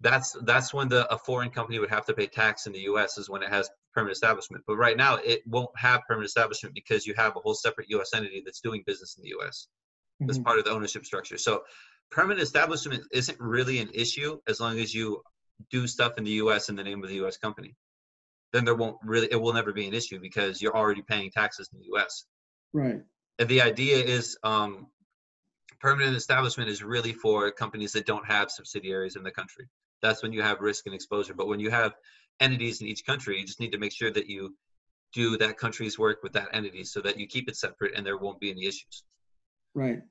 that's 0.00 0.36
that's 0.42 0.74
when 0.74 0.88
the 0.88 1.10
a 1.12 1.18
foreign 1.18 1.50
company 1.50 1.78
would 1.78 1.90
have 1.90 2.04
to 2.06 2.14
pay 2.14 2.26
tax 2.26 2.66
in 2.66 2.72
the 2.72 2.80
U.S. 2.80 3.16
is 3.16 3.30
when 3.30 3.42
it 3.42 3.48
has 3.48 3.70
permanent 3.94 4.16
establishment. 4.16 4.62
But 4.66 4.76
right 4.76 4.96
now 4.96 5.16
it 5.16 5.40
won't 5.46 5.70
have 5.76 6.02
permanent 6.06 6.28
establishment 6.28 6.74
because 6.74 7.06
you 7.06 7.14
have 7.14 7.36
a 7.36 7.40
whole 7.40 7.54
separate 7.54 7.88
U.S. 7.90 8.10
entity 8.14 8.42
that's 8.44 8.60
doing 8.60 8.82
business 8.86 9.16
in 9.16 9.22
the 9.22 9.30
U.S. 9.30 9.68
as 10.28 10.38
Mhm. 10.38 10.44
part 10.44 10.58
of 10.58 10.66
the 10.66 10.72
ownership 10.72 11.06
structure. 11.06 11.38
So 11.38 11.64
permanent 12.10 12.42
establishment 12.42 13.02
isn't 13.12 13.40
really 13.40 13.78
an 13.78 13.90
issue 13.94 14.38
as 14.46 14.60
long 14.60 14.78
as 14.78 14.94
you 14.94 15.22
do 15.70 15.86
stuff 15.86 16.18
in 16.18 16.24
the 16.24 16.32
US 16.32 16.68
in 16.68 16.76
the 16.76 16.84
name 16.84 17.02
of 17.02 17.08
the 17.08 17.16
US 17.24 17.36
company. 17.36 17.74
Then 18.52 18.64
there 18.64 18.74
won't 18.74 18.98
really 19.04 19.28
it 19.30 19.40
will 19.40 19.52
never 19.52 19.72
be 19.72 19.86
an 19.86 19.94
issue 19.94 20.20
because 20.20 20.62
you're 20.62 20.76
already 20.76 21.02
paying 21.02 21.30
taxes 21.30 21.70
in 21.72 21.80
the 21.80 21.86
US. 21.94 22.26
Right. 22.72 23.00
And 23.38 23.48
the 23.48 23.62
idea 23.62 23.98
is 23.98 24.36
um 24.42 24.88
permanent 25.80 26.16
establishment 26.16 26.68
is 26.68 26.82
really 26.82 27.12
for 27.12 27.50
companies 27.50 27.92
that 27.92 28.06
don't 28.06 28.26
have 28.26 28.50
subsidiaries 28.50 29.16
in 29.16 29.22
the 29.22 29.30
country. 29.30 29.68
That's 30.02 30.22
when 30.22 30.32
you 30.32 30.42
have 30.42 30.60
risk 30.60 30.86
and 30.86 30.94
exposure. 30.94 31.34
But 31.34 31.48
when 31.48 31.60
you 31.60 31.70
have 31.70 31.94
entities 32.40 32.80
in 32.80 32.86
each 32.86 33.04
country, 33.04 33.38
you 33.38 33.46
just 33.46 33.60
need 33.60 33.72
to 33.72 33.78
make 33.78 33.92
sure 33.92 34.10
that 34.10 34.28
you 34.28 34.56
do 35.12 35.36
that 35.38 35.56
country's 35.56 35.98
work 35.98 36.22
with 36.22 36.32
that 36.32 36.48
entity 36.52 36.84
so 36.84 37.00
that 37.00 37.18
you 37.18 37.26
keep 37.26 37.48
it 37.48 37.56
separate 37.56 37.94
and 37.96 38.04
there 38.04 38.18
won't 38.18 38.40
be 38.40 38.50
any 38.50 38.66
issues. 38.66 39.04
Right. 39.74 40.02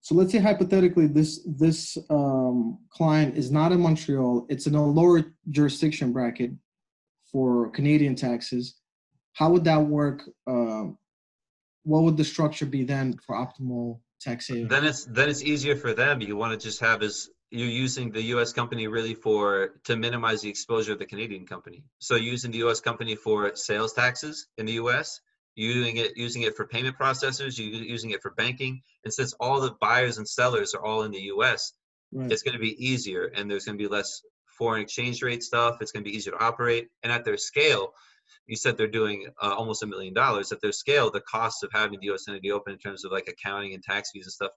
So 0.00 0.14
let's 0.14 0.32
say 0.32 0.38
hypothetically 0.38 1.06
this 1.06 1.40
this 1.44 1.98
um, 2.08 2.78
client 2.90 3.36
is 3.36 3.50
not 3.50 3.72
in 3.72 3.80
Montreal. 3.80 4.46
It's 4.48 4.66
in 4.66 4.74
a 4.74 4.84
lower 4.86 5.34
jurisdiction 5.50 6.12
bracket 6.12 6.52
for 7.30 7.70
Canadian 7.70 8.14
taxes. 8.14 8.76
How 9.34 9.50
would 9.50 9.64
that 9.64 9.82
work? 9.84 10.22
Um, 10.46 10.98
what 11.84 12.02
would 12.02 12.16
the 12.16 12.24
structure 12.24 12.66
be 12.66 12.84
then 12.84 13.18
for 13.24 13.34
optimal 13.34 14.00
taxation? 14.20 14.68
then 14.68 14.84
it's 14.84 15.04
then 15.06 15.28
it's 15.28 15.42
easier 15.42 15.76
for 15.76 15.94
them 15.94 16.20
you 16.20 16.36
want 16.36 16.58
to 16.58 16.66
just 16.66 16.80
have 16.80 17.02
is 17.02 17.30
you're 17.50 17.68
using 17.68 18.12
the 18.12 18.20
us 18.20 18.52
company 18.52 18.86
really 18.86 19.14
for 19.14 19.70
to 19.84 19.96
minimize 19.96 20.42
the 20.42 20.48
exposure 20.48 20.92
of 20.92 20.98
the 20.98 21.06
canadian 21.06 21.46
company 21.46 21.84
so 21.98 22.14
using 22.16 22.50
the 22.50 22.58
us 22.58 22.80
company 22.80 23.14
for 23.14 23.54
sales 23.54 23.92
taxes 23.92 24.46
in 24.58 24.66
the 24.66 24.74
us 24.74 25.20
using 25.58 25.96
it 25.96 26.16
using 26.16 26.42
it 26.42 26.56
for 26.56 26.66
payment 26.66 26.96
processors 26.96 27.58
you 27.58 27.66
using 27.66 28.10
it 28.10 28.22
for 28.22 28.30
banking. 28.30 28.80
And 29.04 29.12
since 29.12 29.32
all 29.40 29.60
the 29.60 29.74
buyers 29.80 30.18
and 30.18 30.28
sellers 30.28 30.72
are 30.72 30.84
all 30.84 31.02
in 31.02 31.10
the 31.10 31.18
us 31.18 31.72
right. 32.12 32.30
it's 32.30 32.44
going 32.44 32.54
to 32.54 32.60
be 32.60 32.76
easier 32.84 33.24
and 33.34 33.50
there's 33.50 33.64
going 33.64 33.76
to 33.76 33.82
be 33.82 33.88
less 33.88 34.22
foreign 34.46 34.82
exchange 34.82 35.20
rate 35.20 35.42
stuff. 35.42 35.78
It's 35.80 35.90
going 35.90 36.04
to 36.04 36.10
be 36.10 36.16
easier 36.16 36.32
to 36.34 36.44
operate. 36.44 36.88
And 37.02 37.12
at 37.12 37.24
their 37.24 37.36
scale 37.36 37.92
you 38.46 38.54
said 38.56 38.76
they're 38.76 38.86
doing 38.86 39.26
uh, 39.42 39.54
almost 39.58 39.82
a 39.82 39.86
million 39.86 40.14
dollars. 40.14 40.52
At 40.52 40.60
their 40.60 40.70
scale 40.72 41.10
the 41.10 41.22
costs 41.22 41.64
of 41.64 41.70
having 41.72 41.98
the 42.00 42.10
us 42.14 42.28
entity 42.28 42.52
open 42.52 42.72
in 42.74 42.78
terms 42.78 43.04
of 43.04 43.10
like 43.10 43.26
accounting 43.26 43.74
and 43.74 43.82
tax 43.82 44.12
fees 44.12 44.26
and 44.26 44.32
stuff 44.32 44.52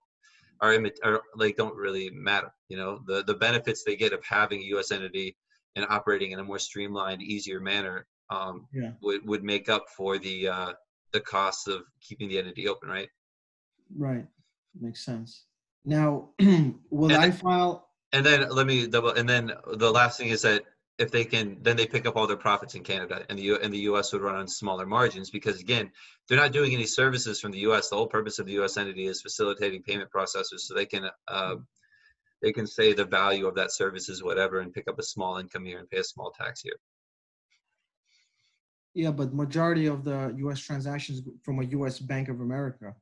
are, 0.62 0.78
are 1.04 1.22
like 1.36 1.58
don't 1.58 1.76
really 1.76 2.12
matter 2.12 2.54
you 2.70 2.78
know? 2.78 3.02
The 3.08 3.24
the 3.24 3.34
benefits 3.34 3.84
they 3.84 3.96
get 3.96 4.14
of 4.14 4.24
having 4.24 4.62
a 4.62 4.78
us 4.78 4.92
entity 4.92 5.36
and 5.76 5.84
operating 5.90 6.32
in 6.32 6.38
a 6.40 6.44
more 6.44 6.60
streamlined 6.60 7.24
easier 7.24 7.60
manner 7.60 8.06
um, 8.30 8.68
Yeah. 8.72 8.92
would, 9.02 9.28
would 9.28 9.44
make 9.44 9.68
up 9.68 9.86
for 9.98 10.18
the 10.18 10.48
uh, 10.48 10.74
the 11.12 11.22
costs 11.22 11.68
of 11.68 11.84
keeping 12.00 12.30
the 12.30 12.38
entity 12.38 12.68
open 12.68 12.90
right 12.90 13.10
Right. 13.96 14.26
Makes 14.80 15.04
sense. 15.04 15.46
Now, 15.84 16.30
will 16.90 17.12
I- 17.12 17.32
file? 17.32 17.90
And 18.14 18.26
then 18.26 18.50
let 18.50 18.68
me 18.68 18.88
double, 18.88 19.12
and 19.12 19.28
then 19.28 19.54
the 19.74 19.90
last 19.90 20.18
thing 20.18 20.30
is 20.30 20.42
that 20.42 20.66
if 20.98 21.12
they 21.12 21.24
can, 21.24 21.58
then 21.62 21.78
they 21.78 21.86
pick 21.86 22.06
up 22.06 22.18
all 22.18 22.28
their 22.28 22.36
profits 22.38 22.76
in 22.76 22.84
Canada 22.84 23.26
and 23.30 23.40
the, 23.40 23.44
U- 23.44 23.60
and 23.62 23.74
the 23.74 23.80
US 23.92 24.12
would 24.12 24.22
run 24.22 24.36
on 24.36 24.48
smaller 24.50 24.86
margins 24.86 25.30
because 25.30 25.62
again, 25.62 25.90
they're 26.28 26.38
not 26.38 26.52
doing 26.52 26.74
any 26.74 26.86
services 26.86 27.40
from 27.40 27.52
the 27.52 27.60
US. 27.60 27.90
The 27.90 27.96
whole 27.96 28.08
purpose 28.08 28.38
of 28.38 28.46
the 28.48 28.62
US 28.62 28.76
entity 28.78 29.08
is 29.08 29.22
facilitating 29.22 29.82
payment 29.84 30.10
processors 30.12 30.60
so 30.60 30.74
they 30.74 30.86
can, 30.86 31.10
uh, 31.30 31.56
they 32.42 32.52
can 32.52 32.68
say 32.68 32.92
the 32.94 33.06
value 33.06 33.48
of 33.48 33.56
that 33.56 33.72
service 33.72 34.10
is 34.10 34.24
whatever 34.24 34.60
and 34.60 34.74
pick 34.74 34.88
up 34.90 35.00
a 35.00 35.04
small 35.04 35.38
income 35.38 35.64
here 35.66 35.80
and 35.80 35.90
pay 35.90 35.98
a 36.00 36.04
small 36.04 36.32
tax 36.32 36.62
here. 36.62 36.76
Yeah, 38.94 39.12
but 39.12 39.34
majority 39.34 39.86
of 39.86 40.04
the 40.04 40.34
U.S. 40.40 40.60
transactions 40.60 41.22
from 41.44 41.60
a 41.60 41.66
U.S. 41.66 42.00
Bank 42.00 42.28
of 42.30 42.42
America. 42.42 42.94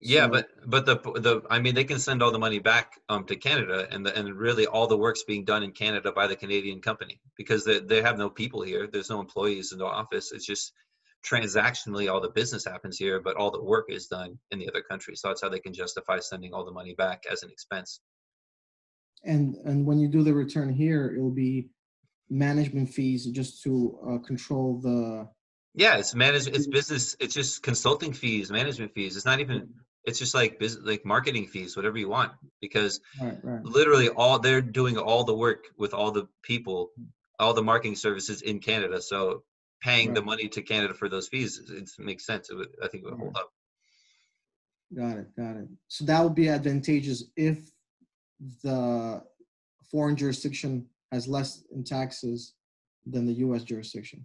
Yeah, 0.00 0.26
So- 0.26 0.30
but 0.30 0.48
but 0.66 0.86
the 0.86 0.96
the 1.20 1.42
I 1.50 1.58
mean 1.60 1.74
they 1.74 1.84
can 1.84 1.98
send 1.98 2.22
all 2.22 2.30
the 2.30 2.38
money 2.38 2.58
back 2.58 3.00
um 3.08 3.24
to 3.26 3.36
Canada 3.36 3.88
and 3.90 4.06
the, 4.06 4.16
and 4.16 4.32
really 4.34 4.66
all 4.66 4.86
the 4.86 4.96
work's 4.96 5.24
being 5.24 5.44
done 5.44 5.62
in 5.62 5.72
Canada 5.72 6.12
by 6.12 6.26
the 6.26 6.36
Canadian 6.36 6.80
company 6.80 7.20
because 7.36 7.64
they 7.64 7.80
they 7.80 8.02
have 8.02 8.18
no 8.18 8.30
people 8.30 8.62
here. 8.62 8.86
There's 8.86 9.10
no 9.10 9.20
employees 9.20 9.72
in 9.72 9.78
the 9.78 9.86
office. 9.86 10.32
It's 10.32 10.46
just 10.46 10.72
transactionally 11.28 12.10
all 12.10 12.20
the 12.20 12.30
business 12.30 12.64
happens 12.64 12.96
here, 12.96 13.20
but 13.20 13.34
all 13.36 13.50
the 13.50 13.62
work 13.62 13.86
is 13.88 14.06
done 14.06 14.38
in 14.52 14.60
the 14.60 14.68
other 14.68 14.82
country. 14.82 15.16
So 15.16 15.28
that's 15.28 15.42
how 15.42 15.48
they 15.48 15.58
can 15.58 15.74
justify 15.74 16.20
sending 16.20 16.54
all 16.54 16.64
the 16.64 16.70
money 16.70 16.94
back 16.94 17.24
as 17.30 17.42
an 17.42 17.50
expense. 17.50 18.00
And 19.24 19.56
and 19.64 19.84
when 19.84 19.98
you 19.98 20.08
do 20.08 20.22
the 20.22 20.32
return 20.32 20.72
here, 20.72 21.12
it'll 21.16 21.30
be 21.30 21.70
management 22.30 22.90
fees 22.90 23.26
just 23.26 23.62
to 23.64 23.98
uh, 24.06 24.18
control 24.26 24.80
the. 24.80 25.28
Yeah, 25.74 25.98
it's 25.98 26.14
manage 26.14 26.46
it's 26.48 26.66
business. 26.66 27.16
It's 27.20 27.34
just 27.34 27.62
consulting 27.62 28.12
fees, 28.12 28.50
management 28.50 28.92
fees. 28.94 29.16
It's 29.16 29.26
not 29.26 29.40
even. 29.40 29.68
It's 30.04 30.18
just 30.18 30.34
like 30.34 30.58
business, 30.58 30.86
like 30.86 31.04
marketing 31.04 31.46
fees, 31.48 31.76
whatever 31.76 31.98
you 31.98 32.08
want, 32.08 32.32
because 32.60 33.00
Right, 33.20 33.36
right. 33.42 33.62
literally 33.62 34.08
all 34.08 34.38
they're 34.38 34.62
doing 34.62 34.96
all 34.96 35.24
the 35.24 35.34
work 35.34 35.66
with 35.76 35.92
all 35.92 36.10
the 36.10 36.28
people 36.42 36.92
all 37.40 37.52
the 37.54 37.62
marketing 37.62 37.94
services 37.94 38.42
in 38.42 38.58
canada 38.58 39.00
so 39.00 39.42
paying 39.80 40.12
the 40.12 40.22
money 40.22 40.48
to 40.48 40.62
canada 40.62 40.94
for 40.94 41.08
those 41.08 41.28
fees 41.28 41.58
it 41.58 41.70
it 41.70 41.90
makes 41.98 42.24
sense 42.26 42.50
it 42.50 42.54
would, 42.54 42.68
i 42.82 42.88
think 42.88 43.04
it 43.04 43.10
would 43.10 43.18
hold 43.18 43.36
up 43.36 43.50
Got 44.94 45.18
it, 45.18 45.36
got 45.36 45.56
it. 45.56 45.68
So 45.88 46.04
that 46.06 46.22
would 46.22 46.34
be 46.34 46.48
advantageous 46.48 47.24
if 47.36 47.70
the 48.62 49.22
foreign 49.90 50.16
jurisdiction 50.16 50.86
has 51.12 51.26
less 51.26 51.64
in 51.72 51.84
taxes 51.84 52.54
than 53.06 53.26
the 53.26 53.34
U.S. 53.34 53.62
jurisdiction. 53.62 54.24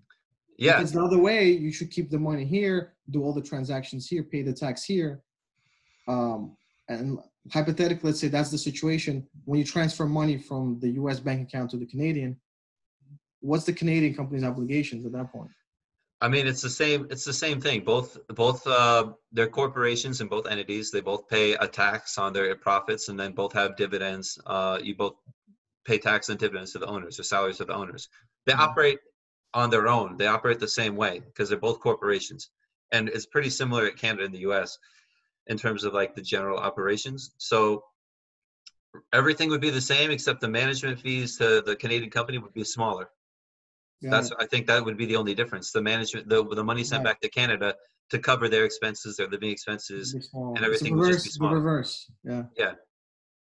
yeah 0.57 0.77
If 0.77 0.83
it's 0.83 0.91
the 0.91 1.03
other 1.03 1.19
way, 1.19 1.51
you 1.51 1.71
should 1.71 1.91
keep 1.91 2.09
the 2.09 2.19
money 2.19 2.45
here, 2.45 2.93
do 3.09 3.23
all 3.23 3.33
the 3.33 3.41
transactions 3.41 4.07
here, 4.07 4.23
pay 4.23 4.41
the 4.41 4.53
tax 4.53 4.83
here. 4.83 5.21
Um, 6.07 6.57
and 6.89 7.19
hypothetically, 7.51 8.09
let's 8.09 8.19
say 8.19 8.27
that's 8.27 8.51
the 8.51 8.57
situation. 8.57 9.25
When 9.45 9.59
you 9.59 9.65
transfer 9.65 10.05
money 10.05 10.37
from 10.37 10.79
the 10.81 10.89
U.S. 10.91 11.19
bank 11.19 11.47
account 11.47 11.71
to 11.71 11.77
the 11.77 11.85
Canadian, 11.85 12.37
what's 13.39 13.65
the 13.65 13.73
Canadian 13.73 14.13
company's 14.13 14.43
obligations 14.43 15.05
at 15.05 15.13
that 15.13 15.31
point? 15.31 15.51
i 16.23 16.27
mean 16.29 16.47
it's 16.47 16.61
the 16.61 16.69
same 16.69 17.05
it's 17.11 17.25
the 17.25 17.33
same 17.33 17.59
thing 17.59 17.81
both 17.83 18.17
both 18.29 18.65
uh 18.65 19.11
they're 19.33 19.47
corporations 19.47 20.21
and 20.21 20.29
both 20.29 20.47
entities 20.47 20.89
they 20.89 21.01
both 21.01 21.27
pay 21.27 21.53
a 21.53 21.67
tax 21.67 22.17
on 22.17 22.31
their 22.31 22.55
profits 22.55 23.09
and 23.09 23.19
then 23.19 23.33
both 23.33 23.53
have 23.53 23.75
dividends 23.75 24.39
uh 24.45 24.79
you 24.81 24.95
both 24.95 25.15
pay 25.85 25.97
tax 25.97 26.29
and 26.29 26.39
dividends 26.39 26.71
to 26.71 26.79
the 26.79 26.85
owners 26.87 27.19
or 27.19 27.23
salaries 27.23 27.57
to 27.57 27.65
the 27.65 27.73
owners 27.73 28.09
they 28.45 28.53
Mhm. 28.53 28.59
operate 28.59 28.99
on 29.53 29.69
their 29.69 29.87
own 29.87 30.17
they 30.17 30.27
operate 30.27 30.59
the 30.59 30.67
same 30.67 30.95
way 30.95 31.19
because 31.19 31.49
they're 31.49 31.57
both 31.57 31.79
corporations 31.79 32.49
and 32.91 33.09
it's 33.09 33.25
pretty 33.25 33.49
similar 33.49 33.85
at 33.85 33.97
canada 33.97 34.23
and 34.25 34.33
the 34.33 34.39
us 34.39 34.77
in 35.47 35.57
terms 35.57 35.83
of 35.83 35.93
like 35.93 36.15
the 36.15 36.21
general 36.21 36.57
operations 36.57 37.33
so 37.37 37.83
everything 39.11 39.49
would 39.49 39.61
be 39.61 39.69
the 39.69 39.81
same 39.81 40.11
except 40.11 40.39
the 40.41 40.47
management 40.47 40.99
fees 40.99 41.37
to 41.37 41.61
the 41.65 41.75
canadian 41.75 42.09
company 42.09 42.37
would 42.37 42.53
be 42.53 42.63
smaller 42.63 43.09
Got 44.03 44.11
that's 44.11 44.31
i 44.39 44.45
think 44.45 44.67
that 44.67 44.83
would 44.83 44.97
be 44.97 45.05
the 45.05 45.15
only 45.15 45.35
difference 45.35 45.71
the 45.71 45.81
management 45.81 46.27
the, 46.29 46.43
the 46.55 46.63
money 46.63 46.83
sent 46.83 47.03
Right. 47.03 47.11
back 47.11 47.21
to 47.21 47.29
canada 47.29 47.75
to 48.09 48.19
cover 48.19 48.47
their 48.49 48.65
expenses 48.65 49.17
their 49.17 49.27
living 49.27 49.49
expenses 49.49 50.13
and 50.13 50.23
It's 50.23 50.29
everything 50.65 50.93
would 50.95 51.01
reverse, 51.01 51.15
just 51.23 51.25
be 51.25 51.29
the 51.29 51.33
smaller. 51.33 51.55
reverse. 51.55 52.11
Yeah. 52.23 52.43
Yeah. 52.57 52.73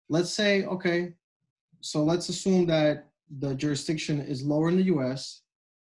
Let's 0.10 0.30
say, 0.32 0.66
okay, 0.66 1.14
so 1.82 2.04
let's 2.04 2.30
assume 2.30 2.66
that 2.68 3.08
the 3.40 3.56
jurisdiction 3.56 4.22
is 4.22 4.44
lower 4.44 4.70
in 4.70 4.78
the 4.78 4.84
US. 4.84 5.42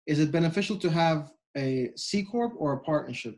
Is 0.06 0.20
it 0.20 0.32
beneficial 0.32 0.78
to 0.78 0.90
have 0.90 1.32
a 1.56 1.92
C 1.96 2.24
corp 2.24 2.54
or 2.58 2.74
a 2.74 2.80
partnership? 2.80 3.38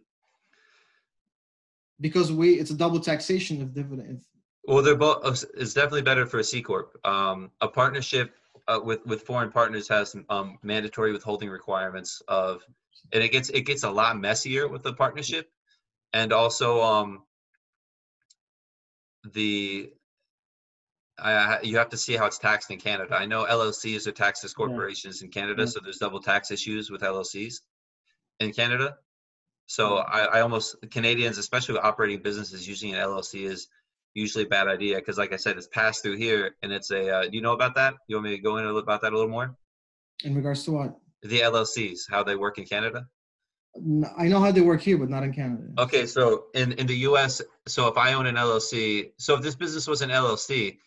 Because 2.00 2.32
we, 2.32 2.54
it's 2.56 2.72
a 2.72 2.76
double 2.76 3.00
taxation 3.00 3.62
of 3.62 3.74
dividend. 3.74 4.24
Well, 4.66 4.82
they're 4.82 4.96
both. 4.96 5.26
uh, 5.26 5.36
It's 5.56 5.74
definitely 5.74 6.04
better 6.04 6.26
for 6.26 6.40
a 6.40 6.44
C 6.44 6.62
corp. 6.62 6.98
Um, 7.06 7.52
a 7.62 7.68
partnership 7.68 8.36
uh, 8.68 8.80
with 8.84 9.06
with 9.06 9.24
foreign 9.24 9.52
partners 9.52 9.88
has 9.88 10.16
um, 10.30 10.58
mandatory 10.64 11.12
withholding 11.12 11.50
requirements 11.50 12.22
of, 12.28 12.64
and 13.12 13.24
it 13.24 13.32
gets 13.32 13.50
it 13.50 13.62
gets 13.62 13.84
a 13.84 13.90
lot 13.90 14.20
messier 14.20 14.68
with 14.68 14.84
the 14.84 14.94
partnership, 14.94 15.50
and 16.14 16.32
also 16.32 16.82
um, 16.82 17.24
the. 19.34 19.92
I, 21.22 21.60
you 21.62 21.78
have 21.78 21.90
to 21.90 21.98
see 21.98 22.16
how 22.16 22.26
it's 22.26 22.40
taxed 22.40 22.72
in 22.72 22.80
Canada. 22.80 23.16
I 23.16 23.26
know 23.26 23.46
LLCs 23.46 24.08
are 24.08 24.12
taxed 24.12 24.44
as 24.44 24.54
corporations 24.54 25.22
in 25.22 25.30
Canada, 25.30 25.68
so 25.68 25.80
there's 25.84 25.98
double 25.98 26.20
tax 26.20 26.52
issues 26.52 26.90
with 26.90 27.02
LLCs 27.02 27.62
in 28.40 28.52
Canada. 28.54 28.96
So 29.68 29.98
I, 29.98 30.24
I 30.26 30.42
almost 30.42 30.76
Canadians, 30.90 31.38
especially 31.38 31.76
with 31.76 31.84
operating 31.84 32.22
businesses, 32.22 32.68
using 32.68 32.94
an 32.94 33.00
LLC 33.00 33.44
is 33.44 33.68
usually 34.14 34.46
a 34.46 34.48
bad 34.48 34.68
idea 34.68 34.98
because, 34.98 35.18
like 35.18 35.32
I 35.32 35.38
said, 35.38 35.58
it's 35.58 35.68
passed 35.68 36.04
through 36.04 36.18
here, 36.18 36.56
and 36.62 36.72
it's 36.72 36.92
a. 36.92 37.10
Uh, 37.10 37.22
do 37.24 37.30
you 37.34 37.42
know 37.42 37.54
about 37.54 37.76
that? 37.76 37.94
You 38.08 38.18
want 38.18 38.26
me 38.26 38.36
to 38.36 38.42
go 38.42 38.58
into 38.58 38.76
about 38.76 39.02
that 39.02 39.14
a 39.14 39.16
little 39.16 39.32
more? 39.32 39.56
In 40.24 40.36
regards 40.36 40.64
to 40.66 40.72
what? 40.72 40.98
The 41.22 41.40
LLCs, 41.40 42.02
how 42.10 42.24
they 42.24 42.36
work 42.36 42.58
in 42.58 42.66
Canada. 42.66 43.08
I 44.18 44.28
know 44.28 44.42
how 44.42 44.52
they 44.52 44.60
work 44.60 44.82
here, 44.82 44.98
but 44.98 45.10
not 45.10 45.24
in 45.24 45.34
Canada. 45.34 45.64
Okay, 45.78 46.06
so 46.06 46.46
in 46.54 46.74
in 46.74 46.88
the 46.88 46.98
U.S., 47.10 47.42
so 47.68 47.88
if 47.88 47.98
I 47.98 48.14
own 48.14 48.26
an 48.26 48.36
LLC, 48.36 49.12
so 49.18 49.36
if 49.36 49.42
this 49.42 49.56
business 49.56 49.88
was 49.88 50.02
an 50.02 50.10
LLC, 50.10 50.78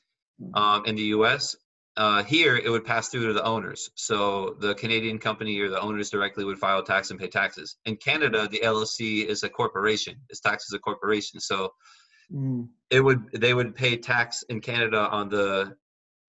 um, 0.55 0.85
in 0.87 0.95
the 0.95 1.03
U.S. 1.03 1.57
Uh, 1.97 2.25
here, 2.25 2.57
it 2.57 2.69
would 2.69 2.85
pass 2.85 3.09
through 3.09 3.29
to 3.29 3.33
the 3.33 3.45
owners. 3.45 3.91
So 3.95 4.57
the 4.61 4.75
Canadian 4.75 5.19
company 5.19 5.59
or 5.61 5.69
the 5.69 5.81
owners 5.81 6.11
directly 6.11 6.45
would 6.45 6.59
file 6.59 6.83
tax 6.83 7.11
and 7.11 7.21
pay 7.21 7.29
taxes. 7.29 7.77
In 7.85 7.97
Canada, 7.97 8.49
the 8.51 8.61
LLC 8.65 9.25
is 9.25 9.43
a 9.43 9.49
corporation. 9.49 10.17
It's 10.29 10.41
taxed 10.41 10.73
as 10.73 10.77
a 10.77 10.81
corporation. 10.81 11.41
So 11.41 11.73
Mm, 12.33 12.69
it 12.91 13.01
would 13.01 13.31
they 13.33 13.55
would 13.55 13.75
pay 13.75 13.97
tax 13.97 14.43
in 14.49 14.61
Canada 14.61 15.09
on 15.11 15.29
the 15.29 15.77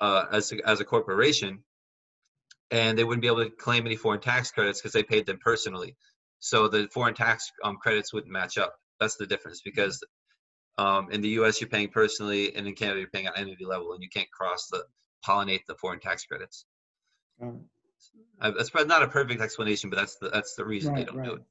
uh, 0.01 0.25
as 0.31 0.51
a, 0.51 0.67
as 0.67 0.81
a 0.81 0.85
corporation, 0.85 1.63
and 2.71 2.97
they 2.97 3.03
wouldn't 3.03 3.21
be 3.21 3.27
able 3.27 3.43
to 3.43 3.50
claim 3.50 3.85
any 3.85 3.95
foreign 3.95 4.19
tax 4.19 4.51
credits 4.51 4.81
because 4.81 4.93
they 4.93 5.03
paid 5.03 5.25
them 5.25 5.39
personally. 5.43 5.95
So 6.39 6.67
the 6.67 6.88
foreign 6.93 7.15
tax 7.15 7.51
um, 7.63 7.77
credits 7.77 8.13
wouldn't 8.13 8.31
match 8.31 8.57
up. 8.57 8.75
That's 9.00 9.15
the 9.15 9.25
difference 9.25 9.62
because 9.63 10.03
um, 10.77 11.12
in 11.12 11.22
the 11.22 11.29
U.S. 11.29 11.62
you're 11.62 11.70
paying 11.70 11.89
personally, 11.89 12.55
and 12.55 12.67
in 12.67 12.74
Canada 12.74 13.00
you're 13.00 13.10
paying 13.10 13.27
at 13.27 13.38
entity 13.38 13.65
level, 13.65 13.94
and 13.94 14.03
you 14.03 14.10
can't 14.10 14.29
cross 14.32 14.67
the 14.67 14.84
pollinate 15.25 15.62
the 15.67 15.75
foreign 15.75 16.00
tax 16.00 16.25
credits. 16.25 16.65
got 17.39 17.50
it. 17.50 17.62
Uh, 18.41 18.51
that's 18.51 18.70
probably 18.70 18.88
not 18.88 19.01
a 19.01 19.08
perfect 19.08 19.41
explanation, 19.41 19.89
but 19.89 19.98
that's 19.98 20.17
the 20.17 20.29
that's 20.29 20.55
the 20.55 20.65
reason 20.65 20.94
they 20.94 21.05
don't 21.05 21.24
do 21.24 21.34
it. 21.36 21.41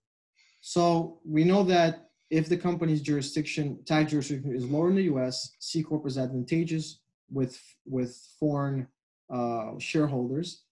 So 0.60 1.18
we 1.24 1.44
know 1.44 1.62
that 1.64 2.08
if 2.30 2.48
the 2.48 2.56
company's 2.56 3.00
jurisdiction, 3.00 3.78
tax 3.84 4.10
jurisdiction 4.10 4.54
is 4.54 4.66
lower 4.66 4.88
in 4.88 4.96
the 4.96 5.04
US, 5.14 5.52
C 5.58 5.82
corp 5.82 6.06
is 6.06 6.18
advantageous 6.18 7.00
with, 7.30 7.60
with 7.86 8.16
foreign 8.38 8.86
uh, 9.32 9.78
shareholders. 9.78 10.62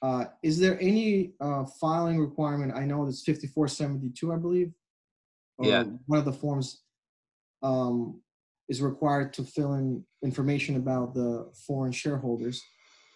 Uh, 0.00 0.24
Is 0.42 0.58
there 0.58 0.80
any 0.80 1.34
uh, 1.40 1.64
filing 1.80 2.18
requirement? 2.18 2.72
I 2.74 2.84
know 2.84 3.06
it's 3.06 3.22
5472, 3.22 4.32
I 4.32 4.36
believe. 4.36 4.72
or 5.58 5.66
Yeah. 5.66 5.84
One 6.06 6.18
of 6.18 6.24
the 6.24 6.32
forms 6.32 6.82
um, 7.62 8.20
is 8.68 8.80
required 8.82 9.32
to 9.34 9.44
fill 9.44 9.74
in 9.74 10.04
information 10.22 10.76
about 10.76 11.14
the 11.14 11.50
foreign 11.66 11.92
shareholders. 11.92 12.62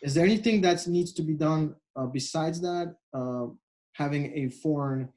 Is 0.03 0.15
there 0.15 0.25
anything 0.25 0.61
that 0.63 0.87
needs 0.87 1.13
to 1.15 1.23
be 1.23 1.35
done 1.35 1.75
uh, 1.97 2.07
besides 2.07 2.61
that? 2.61 2.97
Uh, 3.15 3.47
having 3.93 4.37
a 4.37 4.51
foreign 4.51 5.09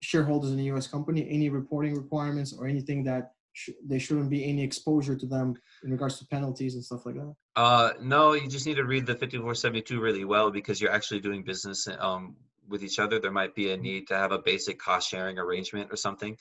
shareholders 0.00 0.52
in 0.52 0.58
a 0.60 0.62
U.S. 0.64 0.86
company, 0.86 1.26
any 1.28 1.48
reporting 1.48 1.94
requirements 1.94 2.52
or 2.52 2.66
anything 2.68 3.02
that 3.04 3.32
sh- 3.52 3.70
there 3.84 3.98
shouldn't 3.98 4.30
be 4.30 4.48
any 4.48 4.62
exposure 4.62 5.16
to 5.16 5.26
them 5.26 5.54
in 5.82 5.90
regards 5.90 6.18
to 6.18 6.26
penalties 6.26 6.74
and 6.74 6.84
stuff 6.84 7.04
like 7.04 7.16
that? 7.16 7.34
Uh, 7.56 7.92
no, 8.00 8.34
you 8.34 8.48
just 8.48 8.66
need 8.66 8.76
to 8.76 8.84
read 8.84 9.06
the 9.06 9.14
5472 9.14 10.00
really 10.00 10.24
well 10.24 10.50
because 10.50 10.80
you're 10.80 10.92
actually 10.92 11.20
doing 11.20 11.42
business 11.42 11.88
um, 11.98 12.36
with 12.68 12.84
each 12.84 13.00
other. 13.00 13.18
There 13.18 13.32
might 13.32 13.54
be 13.54 13.72
a 13.72 13.76
need 13.76 14.06
to 14.08 14.16
have 14.16 14.30
a 14.30 14.38
basic 14.38 14.78
cost 14.78 15.08
sharing 15.10 15.38
arrangement 15.38 15.88
or 15.90 15.96
something. 15.96 16.36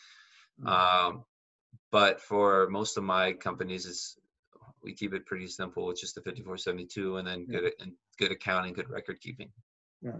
Mm. 0.61 0.67
Um, 0.69 1.23
but 1.91 2.21
for 2.21 2.67
most 2.69 2.97
of 2.97 3.03
my 3.03 3.33
companies, 3.33 3.85
it's 3.85 4.17
we 4.83 4.93
keep 4.93 5.13
it 5.13 5.25
pretty 5.25 5.47
simple 5.47 5.85
with 5.87 5.99
just 5.99 6.15
the 6.15 6.21
5472 6.21 7.17
and 7.17 7.27
then 7.27 7.45
Yeah. 7.49 7.59
good 7.59 7.73
and 7.79 7.91
good 8.19 8.31
accounting, 8.31 8.73
good 8.73 8.89
record 8.89 9.19
keeping. 9.21 9.49
Yeah. 10.01 10.11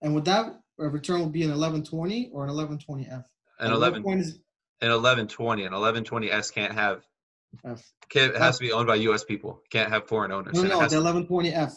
And 0.00 0.14
would 0.14 0.24
that 0.26 0.60
uh, 0.80 0.86
return 0.88 1.20
will 1.20 1.28
be 1.30 1.42
an 1.42 1.50
1120 1.50 2.30
or 2.32 2.44
an 2.44 2.50
1120F? 2.50 3.24
And 3.58 3.68
At 3.68 3.70
what 3.70 3.76
11 3.76 4.02
point 4.02 4.20
is- 4.20 4.38
and 4.80 4.90
1120 4.92 5.64
and 5.64 5.74
1120s 5.74 6.52
can't 6.52 6.74
have 6.74 7.04
F. 7.64 7.82
Can't, 8.08 8.34
it 8.34 8.38
has 8.38 8.58
to 8.58 8.64
be 8.64 8.72
owned 8.72 8.86
by 8.88 8.94
U.S. 8.96 9.24
people. 9.24 9.62
Can't 9.70 9.90
have 9.90 10.08
foreign 10.08 10.32
owners. 10.32 10.54
No, 10.54 10.62
no, 10.62 10.88
the 10.88 10.96
1120F. 10.96 11.72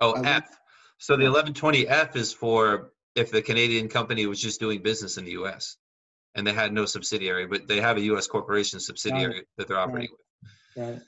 oh, 0.00 0.12
I 0.12 0.18
would- 0.18 0.26
F. 0.28 0.58
So 0.98 1.16
the 1.16 1.24
1120F 1.24 2.14
is 2.16 2.32
for 2.32 2.92
if 3.14 3.30
the 3.30 3.42
Canadian 3.42 3.88
company 3.88 4.26
was 4.26 4.40
just 4.40 4.60
doing 4.60 4.82
business 4.82 5.16
in 5.18 5.24
the 5.24 5.32
U.S. 5.32 5.76
and 6.34 6.46
they 6.46 6.52
had 6.52 6.72
no 6.72 6.84
subsidiary, 6.84 7.46
but 7.46 7.68
they 7.68 7.80
have 7.80 7.96
a 7.96 8.00
U.S. 8.02 8.26
corporation 8.26 8.80
subsidiary 8.80 9.44
that 9.56 9.68
they're 9.68 9.78
operating 9.78 10.10
with. 10.10 10.84
Right. 10.84 11.02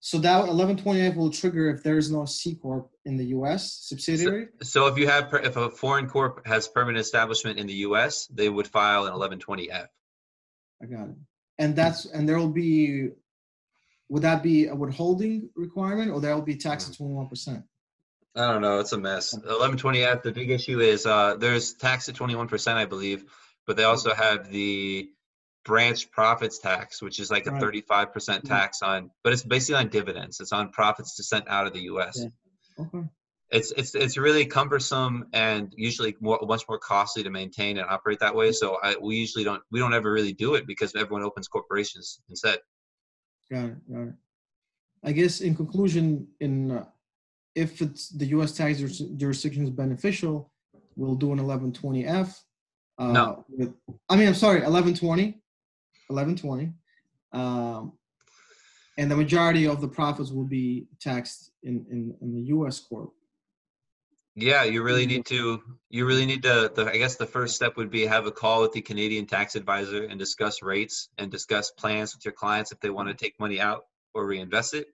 So 0.00 0.18
that 0.18 0.44
1120F 0.44 1.16
will 1.16 1.30
trigger 1.30 1.68
if 1.68 1.82
there 1.82 1.98
is 1.98 2.12
no 2.12 2.26
C 2.26 2.54
corp 2.54 2.90
in 3.04 3.16
the 3.16 3.24
U.S. 3.24 3.72
subsidiary. 3.82 4.48
So 4.62 4.86
if 4.86 4.96
you 4.98 5.08
have, 5.08 5.30
per- 5.30 5.40
if 5.40 5.56
a 5.56 5.68
foreign 5.68 6.08
corp 6.08 6.46
has 6.46 6.68
permanent 6.68 7.00
establishment 7.00 7.58
in 7.58 7.66
the 7.66 7.74
U.S., 7.88 8.26
they 8.28 8.48
would 8.48 8.68
file 8.68 9.06
an 9.06 9.14
1120F. 9.14 9.88
I 10.80 10.86
got 10.86 11.08
it. 11.08 11.16
And 11.58 11.74
that's 11.74 12.04
and 12.04 12.28
there 12.28 12.38
will 12.38 12.50
be. 12.50 13.08
Would 14.08 14.22
that 14.22 14.44
be 14.44 14.68
a 14.68 14.74
withholding 14.76 15.50
requirement, 15.56 16.12
or 16.12 16.20
there 16.20 16.32
will 16.36 16.42
be 16.42 16.54
tax 16.54 16.88
at 16.88 16.96
21 16.96 17.28
percent? 17.28 17.64
I 18.36 18.52
don't 18.52 18.60
know. 18.60 18.78
It's 18.78 18.92
a 18.92 18.98
mess. 18.98 19.34
1120F. 19.34 20.22
The 20.22 20.30
big 20.30 20.50
issue 20.50 20.80
is 20.80 21.06
uh, 21.06 21.36
there's 21.36 21.72
tax 21.72 22.08
at 22.08 22.14
21%, 22.14 22.74
I 22.74 22.84
believe, 22.84 23.24
but 23.66 23.76
they 23.76 23.84
also 23.84 24.14
have 24.14 24.50
the 24.50 25.10
branch 25.64 26.10
profits 26.12 26.58
tax, 26.58 27.02
which 27.02 27.18
is 27.18 27.30
like 27.30 27.46
a 27.46 27.50
35% 27.50 28.42
tax 28.44 28.82
on, 28.82 29.10
but 29.24 29.32
it's 29.32 29.42
basically 29.42 29.80
on 29.80 29.88
dividends. 29.88 30.40
It's 30.40 30.52
on 30.52 30.70
profits 30.70 31.16
to 31.16 31.24
sent 31.24 31.48
out 31.48 31.66
of 31.66 31.72
the 31.72 31.80
U.S. 31.80 32.20
Yeah. 32.20 32.84
Okay. 32.84 33.06
It's 33.50 33.70
it's 33.72 33.94
it's 33.94 34.16
really 34.16 34.44
cumbersome 34.44 35.26
and 35.32 35.72
usually 35.76 36.16
more 36.20 36.38
much 36.42 36.64
more 36.68 36.78
costly 36.78 37.22
to 37.22 37.30
maintain 37.30 37.78
and 37.78 37.88
operate 37.88 38.18
that 38.18 38.34
way. 38.34 38.50
So 38.50 38.78
I, 38.82 38.96
we 39.00 39.16
usually 39.16 39.44
don't 39.44 39.62
we 39.70 39.78
don't 39.78 39.94
ever 39.94 40.10
really 40.10 40.32
do 40.32 40.54
it 40.54 40.66
because 40.66 40.94
everyone 40.96 41.22
opens 41.22 41.46
corporations 41.46 42.20
instead. 42.28 42.58
Got 43.50 43.66
it. 43.66 43.92
Got 43.92 44.08
it. 44.08 44.14
I 45.04 45.12
guess 45.12 45.40
in 45.40 45.54
conclusion, 45.54 46.26
in 46.40 46.72
uh, 46.72 46.86
if 47.54 47.80
it's 47.80 48.08
the 48.08 48.26
U.S. 48.26 48.52
tax 48.52 48.78
jurisdiction 48.78 49.62
is 49.62 49.70
beneficial, 49.70 50.50
we'll 50.96 51.14
do 51.14 51.32
an 51.32 51.38
1120F. 51.38 52.36
Uh, 52.98 53.12
No. 53.12 53.44
With, 53.48 53.74
I 54.08 54.16
mean, 54.16 54.28
I'm 54.28 54.34
sorry, 54.34 54.60
1120, 54.60 55.40
1120, 56.08 56.72
um, 57.32 57.92
and 58.98 59.10
the 59.10 59.16
majority 59.16 59.66
of 59.66 59.80
the 59.80 59.88
profits 59.88 60.30
will 60.30 60.44
be 60.48 60.86
taxed 61.00 61.50
in 61.62 61.84
in, 61.90 62.16
in 62.22 62.34
the 62.34 62.42
U.S. 62.56 62.80
corp. 62.80 63.12
Yeah, 64.38 64.64
you 64.64 64.82
really 64.82 65.06
need 65.06 65.24
to, 65.26 65.62
you 65.88 66.04
really 66.04 66.26
need 66.26 66.42
to, 66.42 66.70
the, 66.74 66.90
I 66.92 66.98
guess 66.98 67.16
the 67.16 67.24
first 67.24 67.56
step 67.56 67.78
would 67.78 67.90
be 67.90 68.04
have 68.04 68.26
a 68.26 68.30
call 68.30 68.60
with 68.60 68.72
the 68.72 68.82
Canadian 68.82 69.24
tax 69.24 69.56
advisor 69.56 70.04
and 70.04 70.18
discuss 70.18 70.60
rates 70.62 71.08
and 71.16 71.30
discuss 71.30 71.70
plans 71.70 72.14
with 72.14 72.22
your 72.22 72.34
clients 72.34 72.70
if 72.70 72.78
they 72.80 72.90
want 72.90 73.08
to 73.08 73.14
take 73.14 73.40
money 73.40 73.62
out 73.62 73.86
or 74.12 74.26
reinvest 74.26 74.74
it. 74.74 74.88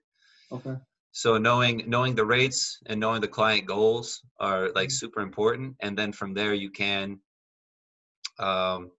Okay. 0.49 0.75
So 1.11 1.37
knowing, 1.37 1.83
knowing 1.87 2.15
the 2.15 2.23
rates 2.23 2.79
and 2.85 3.01
knowing 3.01 3.19
the 3.19 3.27
client 3.27 3.65
goals 3.65 4.21
are 4.39 4.71
like 4.75 4.87
Mhm. 4.87 4.99
super 5.03 5.19
important. 5.19 5.75
And 5.81 5.97
then 5.97 6.13
from 6.13 6.33
there 6.33 6.53
you 6.53 6.69
can 6.71 7.19
um, 8.39 8.91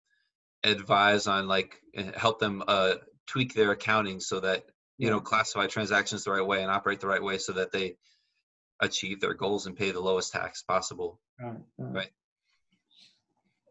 advise 0.63 1.27
on 1.27 1.49
like, 1.49 1.81
uh, 1.97 2.13
help 2.17 2.39
them 2.39 2.63
uh, 2.67 2.95
tweak 3.27 3.55
their 3.55 3.73
accounting 3.73 4.21
so 4.21 4.41
that, 4.41 4.65
you 4.99 5.11
know, 5.11 5.21
classify 5.21 5.67
transactions 5.67 6.25
the 6.25 6.31
right 6.31 6.47
way 6.47 6.63
and 6.63 6.71
operate 6.71 7.01
the 7.01 7.07
right 7.07 7.23
way 7.23 7.39
so 7.39 7.53
that 7.53 7.73
they 7.73 7.97
achieve 8.81 9.21
their 9.21 9.35
goals 9.35 9.67
and 9.67 9.77
pay 9.77 9.91
the 9.91 10.01
lowest 10.01 10.33
tax 10.33 10.63
possible. 10.63 11.21
Got 11.41 11.57
it. 11.57 11.63
Right. 11.79 12.11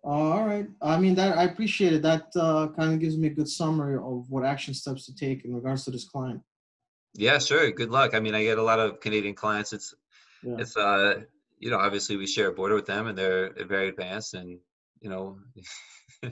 All 0.03 0.45
right. 0.45 0.67
I 0.81 0.99
mean 0.99 1.15
that 1.15 1.37
I 1.37 1.43
appreciate 1.43 1.93
it. 1.93 2.01
That 2.01 2.27
uh, 2.35 2.67
kind 2.77 2.93
of 2.93 2.99
gives 2.99 3.17
me 3.17 3.27
a 3.27 3.33
good 3.33 3.47
summary 3.47 3.95
of 3.95 4.29
what 4.29 4.43
action 4.43 4.73
steps 4.73 5.05
to 5.05 5.15
take 5.15 5.45
in 5.45 5.55
regards 5.55 5.85
to 5.85 5.91
this 5.91 6.03
client. 6.03 6.41
Yeah, 7.13 7.39
sure. 7.39 7.71
Good 7.71 7.89
luck. 7.89 8.13
I 8.13 8.19
mean, 8.19 8.35
I 8.35 8.43
get 8.43 8.57
a 8.57 8.63
lot 8.63 8.79
of 8.79 8.99
Canadian 8.99 9.35
clients. 9.35 9.71
It's 9.71 9.93
Yeah. 10.43 10.57
it's 10.59 10.75
uh 10.75 11.21
you 11.57 11.69
know 11.69 11.79
obviously 11.79 12.17
we 12.17 12.27
share 12.27 12.49
a 12.49 12.53
border 12.53 12.75
with 12.75 12.85
them 12.85 13.07
and 13.07 13.17
they're 13.17 13.53
very 13.65 13.87
advanced 13.87 14.33
and 14.33 14.59
you 15.03 15.09
know 15.09 15.37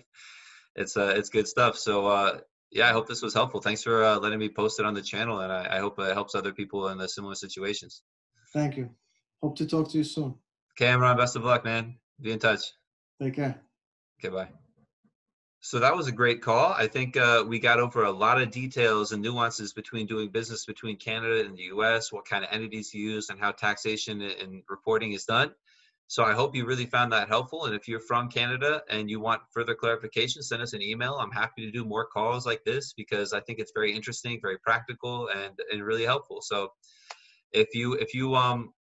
it's 0.76 0.98
uh 0.98 1.14
it's 1.16 1.30
good 1.30 1.48
stuff. 1.48 1.78
So 1.78 2.08
uh 2.08 2.40
yeah, 2.72 2.88
I 2.88 2.94
hope 2.94 3.08
this 3.08 3.22
was 3.22 3.34
helpful. 3.34 3.60
Thanks 3.60 3.84
for 3.84 4.02
uh, 4.02 4.18
letting 4.18 4.40
me 4.40 4.48
post 4.48 4.80
it 4.80 4.86
on 4.86 4.94
the 4.94 5.02
channel 5.02 5.42
and 5.42 5.52
I, 5.52 5.78
I 5.78 5.80
hope 5.80 6.00
it 6.00 6.14
helps 6.14 6.36
other 6.36 6.54
people 6.54 6.88
in 6.88 6.98
the 6.98 7.10
similar 7.10 7.36
situations. 7.36 8.02
Thank 8.54 8.78
you. 8.78 8.90
Hope 9.44 9.58
to 9.58 9.66
talk 9.66 9.92
to 9.92 9.98
you 9.98 10.06
soon. 10.06 10.36
Cameron, 10.78 11.18
best 11.18 11.36
of 11.36 11.44
luck, 11.44 11.66
man. 11.66 11.98
Be 12.22 12.32
in 12.32 12.40
touch. 12.40 12.62
Take 13.22 13.36
care. 13.36 13.60
Okay, 14.20 14.34
bye. 14.34 14.48
So 15.60 15.80
that 15.80 15.96
was 15.96 16.08
a 16.08 16.12
great 16.12 16.42
call. 16.42 16.74
I 16.74 16.88
think 16.88 17.18
uh, 17.18 17.44
we 17.48 17.60
got 17.60 17.80
over 17.80 18.04
a 18.04 18.12
lot 18.12 18.42
of 18.42 18.50
details 18.50 19.12
and 19.12 19.22
nuances 19.22 19.74
between 19.74 20.08
doing 20.08 20.30
business 20.30 20.66
between 20.66 20.98
Canada 20.98 21.46
and 21.46 21.56
the 21.56 21.66
US, 21.76 22.12
what 22.12 22.26
kind 22.26 22.44
of 22.44 22.50
entities 22.52 22.94
you 22.94 23.12
use, 23.12 23.30
and 23.30 23.40
how 23.40 23.52
taxation 23.52 24.22
and 24.22 24.64
reporting 24.70 25.12
is 25.12 25.26
done. 25.26 25.52
So 26.12 26.26
I 26.26 26.34
hope 26.34 26.58
you 26.58 26.66
really 26.66 26.88
found 26.88 27.14
that 27.14 27.30
helpful. 27.30 27.68
And 27.68 27.74
if 27.74 27.88
you're 27.88 28.02
from 28.02 28.28
Canada 28.28 28.82
and 28.90 29.10
you 29.10 29.22
want 29.22 29.44
further 29.50 29.74
clarification, 29.74 30.44
send 30.44 30.62
us 30.62 30.74
an 30.74 30.82
email. 30.82 31.14
I'm 31.14 31.32
happy 31.32 31.66
to 31.66 31.72
do 31.72 31.86
more 31.86 32.06
calls 32.06 32.46
like 32.46 32.66
this 32.66 32.92
because 32.92 33.32
I 33.32 33.40
think 33.40 33.60
it's 33.60 33.72
very 33.74 33.96
interesting, 33.96 34.38
very 34.42 34.58
practical, 34.58 35.30
and 35.30 35.58
and 35.72 35.82
really 35.82 36.04
helpful. 36.04 36.42
So 36.42 36.74
if 37.54 37.74
you 37.74 37.94
if 37.94 38.14
you 38.14 38.36
um 38.36 38.74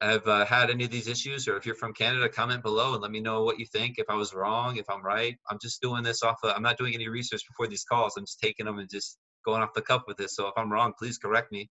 have 0.00 0.26
uh, 0.26 0.44
had 0.44 0.70
any 0.70 0.82
of 0.82 0.90
these 0.90 1.06
issues 1.06 1.46
or 1.46 1.56
if 1.56 1.64
you're 1.64 1.76
from 1.76 1.94
canada 1.94 2.28
comment 2.28 2.60
below 2.60 2.94
and 2.94 3.02
let 3.02 3.12
me 3.12 3.20
know 3.20 3.44
what 3.44 3.60
you 3.60 3.66
think 3.66 3.98
if 3.98 4.10
i 4.10 4.16
was 4.16 4.34
wrong 4.34 4.76
if 4.76 4.90
i'm 4.90 5.04
right 5.04 5.36
i'm 5.48 5.58
just 5.62 5.80
doing 5.80 6.02
this 6.02 6.24
off 6.24 6.38
of, 6.42 6.52
i'm 6.56 6.62
not 6.62 6.76
doing 6.76 6.92
any 6.92 7.06
research 7.06 7.42
before 7.46 7.68
these 7.68 7.84
calls 7.84 8.14
i'm 8.16 8.24
just 8.24 8.40
taking 8.40 8.66
them 8.66 8.80
and 8.80 8.90
just 8.90 9.16
going 9.44 9.62
off 9.62 9.72
the 9.74 9.80
cuff 9.80 10.02
with 10.08 10.16
this 10.16 10.34
so 10.34 10.48
if 10.48 10.54
i'm 10.56 10.72
wrong 10.72 10.92
please 10.98 11.18
correct 11.18 11.52
me 11.52 11.70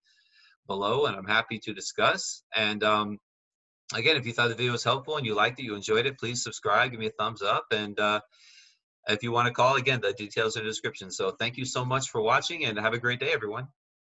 below 0.66 1.08
and 1.08 1.18
i'm 1.18 1.28
happy 1.28 1.60
to 1.60 1.74
discuss 1.74 2.44
and 2.56 2.86
um, 2.86 3.18
again 3.94 4.16
if 4.16 4.26
you 4.26 4.34
thought 4.34 4.50
the 4.50 4.56
video 4.56 4.72
was 4.72 4.84
helpful 4.84 5.18
and 5.18 5.26
you 5.26 5.36
liked 5.36 5.60
it 5.60 5.64
you 5.64 5.76
enjoyed 5.76 6.06
it 6.06 6.18
please 6.18 6.44
subscribe 6.44 6.92
give 6.92 7.00
me 7.00 7.08
a 7.08 7.12
thumbs 7.12 7.42
up 7.42 7.66
and 7.72 8.00
uh, 8.00 8.20
if 9.08 9.24
you 9.24 9.32
want 9.32 9.48
to 9.48 9.54
call 9.54 9.76
again 9.76 10.00
the 10.02 10.14
details 10.14 10.56
are 10.56 10.60
in 10.60 10.66
the 10.66 10.72
description. 10.72 11.12
So 11.12 11.32
thank 11.32 11.58
you 11.58 11.66
so 11.66 11.84
much 11.84 12.10
for 12.10 12.22
watching 12.22 12.66
and 12.66 12.78
have 12.78 12.94
a 12.94 13.00
great 13.00 13.20
day 13.20 13.32
everyone 13.34 13.68